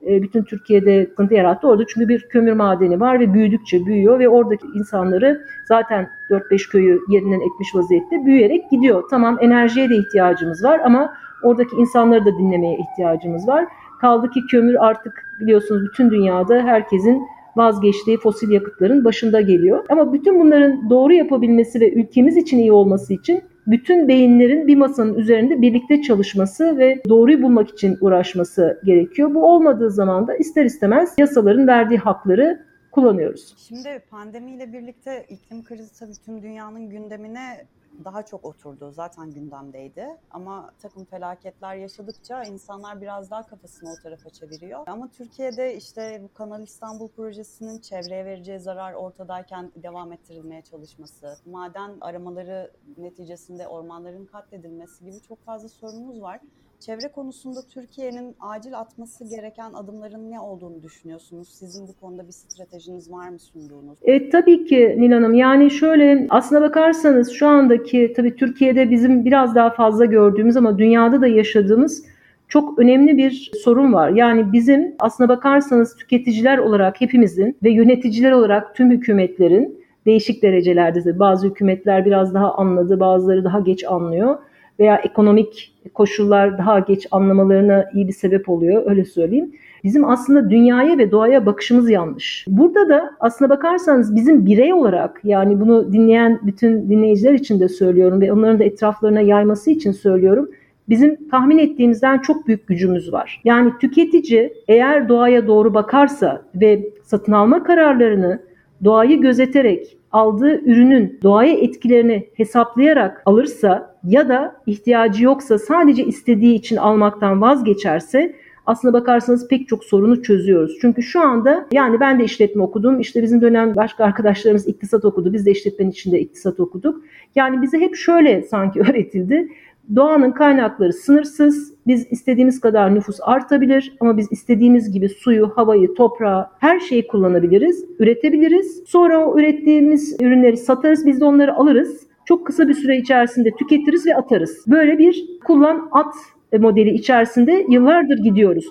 E, 0.06 0.22
bütün 0.22 0.42
Türkiye'de 0.42 1.06
sıkıntı 1.06 1.34
yarattı. 1.34 1.68
Orada 1.68 1.86
çünkü 1.86 2.08
bir 2.08 2.20
kömür 2.20 2.52
madeni 2.52 3.00
var 3.00 3.20
ve 3.20 3.34
büyüdükçe 3.34 3.86
büyüyor 3.86 4.18
ve 4.18 4.28
oradaki 4.28 4.66
insanları 4.74 5.40
zaten 5.64 6.10
4-5 6.30 6.70
köyü 6.70 7.00
yerinden 7.08 7.40
etmiş 7.40 7.74
vaziyette 7.74 8.24
büyüyerek 8.26 8.70
gidiyor. 8.70 9.04
Tamam 9.10 9.38
enerjiye 9.40 9.90
de 9.90 9.96
ihtiyacımız 9.96 10.64
var 10.64 10.80
ama 10.84 11.14
oradaki 11.42 11.76
insanları 11.76 12.24
da 12.24 12.38
dinlemeye 12.38 12.78
ihtiyacımız 12.78 13.48
var. 13.48 13.66
Kaldı 14.00 14.30
ki 14.30 14.40
kömür 14.50 14.74
artık 14.74 15.24
biliyorsunuz 15.40 15.82
bütün 15.84 16.10
dünyada 16.10 16.62
herkesin 16.62 17.22
vazgeçtiği 17.56 18.16
fosil 18.16 18.50
yakıtların 18.50 19.04
başında 19.04 19.40
geliyor. 19.40 19.84
Ama 19.88 20.12
bütün 20.12 20.40
bunların 20.40 20.90
doğru 20.90 21.12
yapabilmesi 21.12 21.80
ve 21.80 21.92
ülkemiz 21.92 22.36
için 22.36 22.58
iyi 22.58 22.72
olması 22.72 23.14
için 23.14 23.42
bütün 23.66 24.08
beyinlerin 24.08 24.66
bir 24.66 24.76
masanın 24.76 25.14
üzerinde 25.14 25.62
birlikte 25.62 26.02
çalışması 26.02 26.78
ve 26.78 27.02
doğruyu 27.08 27.42
bulmak 27.42 27.70
için 27.70 27.98
uğraşması 28.00 28.80
gerekiyor. 28.84 29.34
Bu 29.34 29.44
olmadığı 29.44 29.90
zaman 29.90 30.26
da 30.28 30.36
ister 30.36 30.64
istemez 30.64 31.14
yasaların 31.18 31.66
verdiği 31.66 31.98
hakları 31.98 32.66
kullanıyoruz. 32.90 33.54
Şimdi 33.68 34.02
pandemiyle 34.10 34.72
birlikte 34.72 35.26
iklim 35.28 35.64
krizi 35.64 35.98
tabii 35.98 36.12
tüm 36.24 36.42
dünyanın 36.42 36.90
gündemine 36.90 37.66
daha 38.04 38.22
çok 38.22 38.44
oturdu. 38.44 38.90
Zaten 38.90 39.30
gündemdeydi. 39.30 40.06
Ama 40.30 40.70
takım 40.78 41.04
felaketler 41.04 41.74
yaşadıkça 41.74 42.44
insanlar 42.44 43.00
biraz 43.00 43.30
daha 43.30 43.46
kafasını 43.46 43.90
o 43.90 44.02
tarafa 44.02 44.30
çeviriyor. 44.30 44.84
Ama 44.86 45.08
Türkiye'de 45.10 45.76
işte 45.76 46.20
bu 46.22 46.34
Kanal 46.34 46.62
İstanbul 46.62 47.08
projesinin 47.08 47.78
çevreye 47.80 48.24
vereceği 48.24 48.58
zarar 48.58 48.92
ortadayken 48.92 49.72
devam 49.76 50.12
ettirilmeye 50.12 50.62
çalışması, 50.62 51.36
maden 51.46 51.98
aramaları 52.00 52.72
neticesinde 52.96 53.68
ormanların 53.68 54.26
katledilmesi 54.26 55.04
gibi 55.04 55.20
çok 55.28 55.44
fazla 55.44 55.68
sorunumuz 55.68 56.22
var. 56.22 56.40
Çevre 56.80 57.08
konusunda 57.08 57.60
Türkiye'nin 57.74 58.36
acil 58.40 58.78
atması 58.78 59.24
gereken 59.24 59.72
adımların 59.72 60.30
ne 60.30 60.40
olduğunu 60.40 60.82
düşünüyorsunuz? 60.82 61.48
Sizin 61.48 61.88
bu 61.88 61.92
konuda 62.00 62.26
bir 62.26 62.32
stratejiniz 62.32 63.12
var 63.12 63.28
mı 63.28 63.38
sunduğunuz? 63.38 63.98
E, 64.02 64.30
tabii 64.30 64.64
ki 64.64 64.96
Nil 64.98 65.12
Hanım. 65.12 65.34
Yani 65.34 65.70
şöyle 65.70 66.26
aslına 66.30 66.60
bakarsanız 66.60 67.32
şu 67.32 67.46
andaki 67.46 68.12
tabii 68.16 68.36
Türkiye'de 68.36 68.90
bizim 68.90 69.24
biraz 69.24 69.54
daha 69.54 69.70
fazla 69.70 70.04
gördüğümüz 70.04 70.56
ama 70.56 70.78
dünyada 70.78 71.20
da 71.20 71.26
yaşadığımız 71.26 72.04
çok 72.48 72.78
önemli 72.78 73.16
bir 73.16 73.50
sorun 73.64 73.92
var. 73.92 74.10
Yani 74.10 74.52
bizim 74.52 74.94
aslına 74.98 75.28
bakarsanız 75.28 75.96
tüketiciler 75.96 76.58
olarak 76.58 77.00
hepimizin 77.00 77.56
ve 77.62 77.70
yöneticiler 77.70 78.32
olarak 78.32 78.74
tüm 78.74 78.90
hükümetlerin 78.90 79.80
değişik 80.06 80.42
derecelerde 80.42 81.18
bazı 81.18 81.46
hükümetler 81.46 82.06
biraz 82.06 82.34
daha 82.34 82.54
anladı, 82.54 83.00
bazıları 83.00 83.44
daha 83.44 83.60
geç 83.60 83.84
anlıyor 83.84 84.38
veya 84.80 84.96
ekonomik 84.96 85.72
koşullar 85.94 86.58
daha 86.58 86.78
geç 86.78 87.06
anlamalarına 87.10 87.84
iyi 87.94 88.08
bir 88.08 88.12
sebep 88.12 88.48
oluyor 88.48 88.82
öyle 88.86 89.04
söyleyeyim. 89.04 89.52
Bizim 89.84 90.04
aslında 90.04 90.50
dünyaya 90.50 90.98
ve 90.98 91.10
doğaya 91.10 91.46
bakışımız 91.46 91.90
yanlış. 91.90 92.44
Burada 92.48 92.88
da 92.88 93.10
aslına 93.20 93.50
bakarsanız 93.50 94.16
bizim 94.16 94.46
birey 94.46 94.72
olarak 94.72 95.20
yani 95.24 95.60
bunu 95.60 95.92
dinleyen 95.92 96.40
bütün 96.42 96.88
dinleyiciler 96.88 97.32
için 97.32 97.60
de 97.60 97.68
söylüyorum 97.68 98.20
ve 98.20 98.32
onların 98.32 98.58
da 98.58 98.64
etraflarına 98.64 99.20
yayması 99.20 99.70
için 99.70 99.92
söylüyorum. 99.92 100.50
Bizim 100.88 101.28
tahmin 101.28 101.58
ettiğimizden 101.58 102.18
çok 102.18 102.46
büyük 102.46 102.66
gücümüz 102.66 103.12
var. 103.12 103.40
Yani 103.44 103.72
tüketici 103.80 104.52
eğer 104.68 105.08
doğaya 105.08 105.46
doğru 105.46 105.74
bakarsa 105.74 106.42
ve 106.54 106.88
satın 107.04 107.32
alma 107.32 107.62
kararlarını 107.62 108.40
doğayı 108.84 109.20
gözeterek 109.20 109.96
aldığı 110.12 110.60
ürünün 110.64 111.18
doğaya 111.22 111.52
etkilerini 111.52 112.28
hesaplayarak 112.34 113.22
alırsa 113.26 113.96
ya 114.04 114.28
da 114.28 114.56
ihtiyacı 114.66 115.24
yoksa 115.24 115.58
sadece 115.58 116.04
istediği 116.04 116.54
için 116.54 116.76
almaktan 116.76 117.40
vazgeçerse 117.40 118.34
aslına 118.66 118.92
bakarsanız 118.92 119.48
pek 119.48 119.68
çok 119.68 119.84
sorunu 119.84 120.22
çözüyoruz. 120.22 120.78
Çünkü 120.80 121.02
şu 121.02 121.20
anda 121.20 121.66
yani 121.72 122.00
ben 122.00 122.18
de 122.18 122.24
işletme 122.24 122.62
okudum. 122.62 123.00
İşte 123.00 123.22
bizim 123.22 123.40
dönem 123.40 123.76
başka 123.76 124.04
arkadaşlarımız 124.04 124.68
iktisat 124.68 125.04
okudu. 125.04 125.32
Biz 125.32 125.46
de 125.46 125.50
işletmenin 125.50 125.90
içinde 125.90 126.20
iktisat 126.20 126.60
okuduk. 126.60 127.04
Yani 127.34 127.62
bize 127.62 127.80
hep 127.80 127.96
şöyle 127.96 128.42
sanki 128.42 128.80
öğretildi. 128.90 129.48
Doğanın 129.96 130.32
kaynakları 130.32 130.92
sınırsız. 130.92 131.74
Biz 131.86 132.06
istediğimiz 132.12 132.60
kadar 132.60 132.94
nüfus 132.94 133.16
artabilir 133.22 133.96
ama 134.00 134.16
biz 134.16 134.32
istediğimiz 134.32 134.92
gibi 134.92 135.08
suyu, 135.08 135.52
havayı, 135.56 135.94
toprağı, 135.94 136.46
her 136.58 136.80
şeyi 136.80 137.06
kullanabiliriz, 137.06 137.84
üretebiliriz. 137.98 138.82
Sonra 138.86 139.26
o 139.26 139.38
ürettiğimiz 139.38 140.16
ürünleri 140.20 140.56
satarız, 140.56 141.06
biz 141.06 141.20
de 141.20 141.24
onları 141.24 141.54
alırız. 141.54 142.06
Çok 142.24 142.46
kısa 142.46 142.68
bir 142.68 142.74
süre 142.74 142.96
içerisinde 142.96 143.50
tüketiriz 143.50 144.06
ve 144.06 144.16
atarız. 144.16 144.64
Böyle 144.66 144.98
bir 144.98 145.38
kullan 145.44 145.88
at 145.92 146.14
modeli 146.58 146.90
içerisinde 146.90 147.66
yıllardır 147.68 148.18
gidiyoruz. 148.18 148.64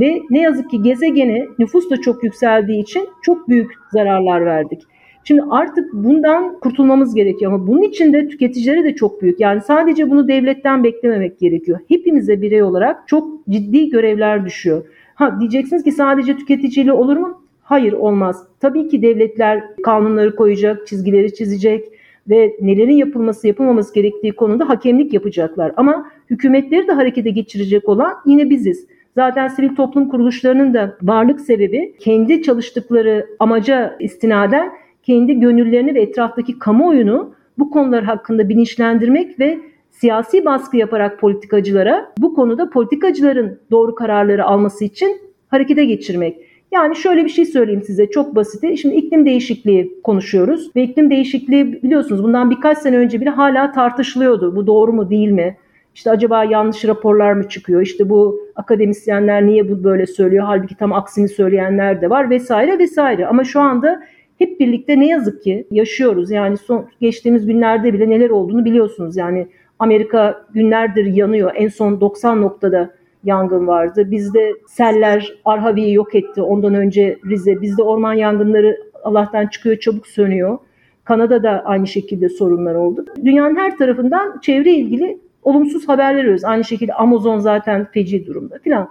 Ve 0.00 0.22
ne 0.30 0.40
yazık 0.40 0.70
ki 0.70 0.82
gezegene 0.82 1.46
nüfus 1.58 1.90
da 1.90 1.96
çok 1.96 2.24
yükseldiği 2.24 2.82
için 2.82 3.08
çok 3.22 3.48
büyük 3.48 3.72
zararlar 3.92 4.44
verdik. 4.44 4.82
Şimdi 5.28 5.42
artık 5.50 5.92
bundan 5.92 6.60
kurtulmamız 6.60 7.14
gerekiyor 7.14 7.52
ama 7.52 7.66
bunun 7.66 7.82
için 7.82 8.12
de 8.12 8.28
tüketicilere 8.28 8.84
de 8.84 8.94
çok 8.94 9.22
büyük. 9.22 9.40
Yani 9.40 9.60
sadece 9.60 10.10
bunu 10.10 10.28
devletten 10.28 10.84
beklememek 10.84 11.38
gerekiyor. 11.40 11.78
Hepimize 11.88 12.42
birey 12.42 12.62
olarak 12.62 13.08
çok 13.08 13.46
ciddi 13.48 13.88
görevler 13.88 14.44
düşüyor. 14.44 14.84
Ha 15.14 15.40
diyeceksiniz 15.40 15.84
ki 15.84 15.92
sadece 15.92 16.36
tüketiciyle 16.36 16.92
olur 16.92 17.16
mu? 17.16 17.42
Hayır 17.62 17.92
olmaz. 17.92 18.44
Tabii 18.60 18.88
ki 18.88 19.02
devletler 19.02 19.62
kanunları 19.82 20.36
koyacak, 20.36 20.86
çizgileri 20.86 21.34
çizecek 21.34 21.84
ve 22.30 22.56
nelerin 22.60 22.96
yapılması 22.96 23.46
yapılmaması 23.46 23.94
gerektiği 23.94 24.32
konuda 24.32 24.68
hakemlik 24.68 25.12
yapacaklar. 25.12 25.72
Ama 25.76 26.10
hükümetleri 26.30 26.88
de 26.88 26.92
harekete 26.92 27.30
geçirecek 27.30 27.88
olan 27.88 28.14
yine 28.26 28.50
biziz. 28.50 28.86
Zaten 29.14 29.48
sivil 29.48 29.74
toplum 29.74 30.08
kuruluşlarının 30.08 30.74
da 30.74 30.96
varlık 31.02 31.40
sebebi 31.40 31.94
kendi 31.98 32.42
çalıştıkları 32.42 33.26
amaca 33.38 33.96
istinaden 34.00 34.72
kendi 35.06 35.40
gönüllerini 35.40 35.94
ve 35.94 36.02
etraftaki 36.02 36.58
kamuoyunu 36.58 37.34
bu 37.58 37.70
konular 37.70 38.04
hakkında 38.04 38.48
bilinçlendirmek 38.48 39.40
ve 39.40 39.58
siyasi 39.90 40.44
baskı 40.44 40.76
yaparak 40.76 41.20
politikacılara 41.20 42.12
bu 42.18 42.34
konuda 42.34 42.70
politikacıların 42.70 43.58
doğru 43.70 43.94
kararları 43.94 44.44
alması 44.44 44.84
için 44.84 45.20
harekete 45.48 45.84
geçirmek. 45.84 46.36
Yani 46.72 46.96
şöyle 46.96 47.24
bir 47.24 47.28
şey 47.28 47.44
söyleyeyim 47.44 47.82
size 47.82 48.10
çok 48.10 48.34
basit. 48.34 48.78
Şimdi 48.78 48.94
iklim 48.94 49.26
değişikliği 49.26 50.02
konuşuyoruz 50.04 50.70
ve 50.76 50.82
iklim 50.82 51.10
değişikliği 51.10 51.82
biliyorsunuz 51.82 52.22
bundan 52.22 52.50
birkaç 52.50 52.78
sene 52.78 52.96
önce 52.96 53.20
bile 53.20 53.30
hala 53.30 53.72
tartışılıyordu. 53.72 54.56
Bu 54.56 54.66
doğru 54.66 54.92
mu 54.92 55.10
değil 55.10 55.30
mi? 55.30 55.56
İşte 55.94 56.10
acaba 56.10 56.44
yanlış 56.44 56.84
raporlar 56.84 57.32
mı 57.32 57.48
çıkıyor? 57.48 57.82
İşte 57.82 58.08
bu 58.08 58.40
akademisyenler 58.56 59.46
niye 59.46 59.68
bu 59.68 59.84
böyle 59.84 60.06
söylüyor? 60.06 60.44
Halbuki 60.46 60.76
tam 60.76 60.92
aksini 60.92 61.28
söyleyenler 61.28 62.00
de 62.00 62.10
var 62.10 62.30
vesaire 62.30 62.78
vesaire. 62.78 63.26
Ama 63.26 63.44
şu 63.44 63.60
anda 63.60 64.02
hep 64.38 64.60
birlikte 64.60 65.00
ne 65.00 65.06
yazık 65.06 65.42
ki 65.42 65.66
yaşıyoruz. 65.70 66.30
Yani 66.30 66.56
son 66.56 66.86
geçtiğimiz 67.00 67.46
günlerde 67.46 67.92
bile 67.92 68.10
neler 68.10 68.30
olduğunu 68.30 68.64
biliyorsunuz. 68.64 69.16
Yani 69.16 69.46
Amerika 69.78 70.46
günlerdir 70.54 71.04
yanıyor. 71.04 71.50
En 71.54 71.68
son 71.68 72.00
90 72.00 72.42
noktada 72.42 72.90
yangın 73.24 73.66
vardı. 73.66 74.10
Bizde 74.10 74.52
seller 74.66 75.34
Arhavi'yi 75.44 75.94
yok 75.94 76.14
etti. 76.14 76.42
Ondan 76.42 76.74
önce 76.74 77.18
Rize. 77.26 77.62
Bizde 77.62 77.82
orman 77.82 78.14
yangınları 78.14 78.78
Allah'tan 79.04 79.46
çıkıyor 79.46 79.76
çabuk 79.76 80.06
sönüyor. 80.06 80.58
Kanada'da 81.04 81.62
aynı 81.64 81.86
şekilde 81.86 82.28
sorunlar 82.28 82.74
oldu. 82.74 83.04
Dünyanın 83.24 83.56
her 83.56 83.78
tarafından 83.78 84.40
çevre 84.42 84.70
ilgili 84.70 85.18
olumsuz 85.42 85.88
haberler 85.88 86.20
alıyoruz. 86.20 86.44
Aynı 86.44 86.64
şekilde 86.64 86.92
Amazon 86.94 87.38
zaten 87.38 87.86
feci 87.92 88.26
durumda 88.26 88.58
filan. 88.58 88.88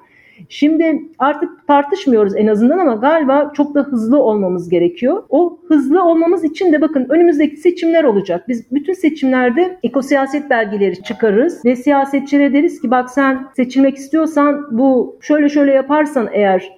Şimdi 0.50 1.01
artık 1.20 1.68
tartışmıyoruz 1.68 2.36
en 2.36 2.48
azından 2.48 2.77
ama 2.77 2.96
galiba 2.96 3.51
çok 3.56 3.75
da 3.75 3.82
hızlı 3.82 4.20
olmamız 4.20 4.70
gerekiyor. 4.70 5.24
O 5.30 5.60
hızlı 5.68 6.04
olmamız 6.04 6.44
için 6.44 6.74
de 6.74 6.82
bakın 6.82 7.06
önümüzdeki 7.10 7.58
seçimler 7.58 8.04
olacak. 8.04 8.48
Biz 8.48 8.72
bütün 8.72 8.94
seçimlerde 8.94 9.80
ekosiyaset 9.84 10.50
belgeleri 10.50 11.04
çıkarırız 11.04 11.65
ve 11.65 11.75
siyasetçilere 11.75 12.54
deriz 12.54 12.82
ki 12.82 12.92
bak 12.92 13.10
sen 13.10 13.48
seçilmek 13.56 13.96
istiyorsan 13.96 14.77
bu 14.77 15.18
şöyle 15.22 15.50
şöyle 15.50 15.72
yaparsan 15.72 16.30
eğer 16.32 16.72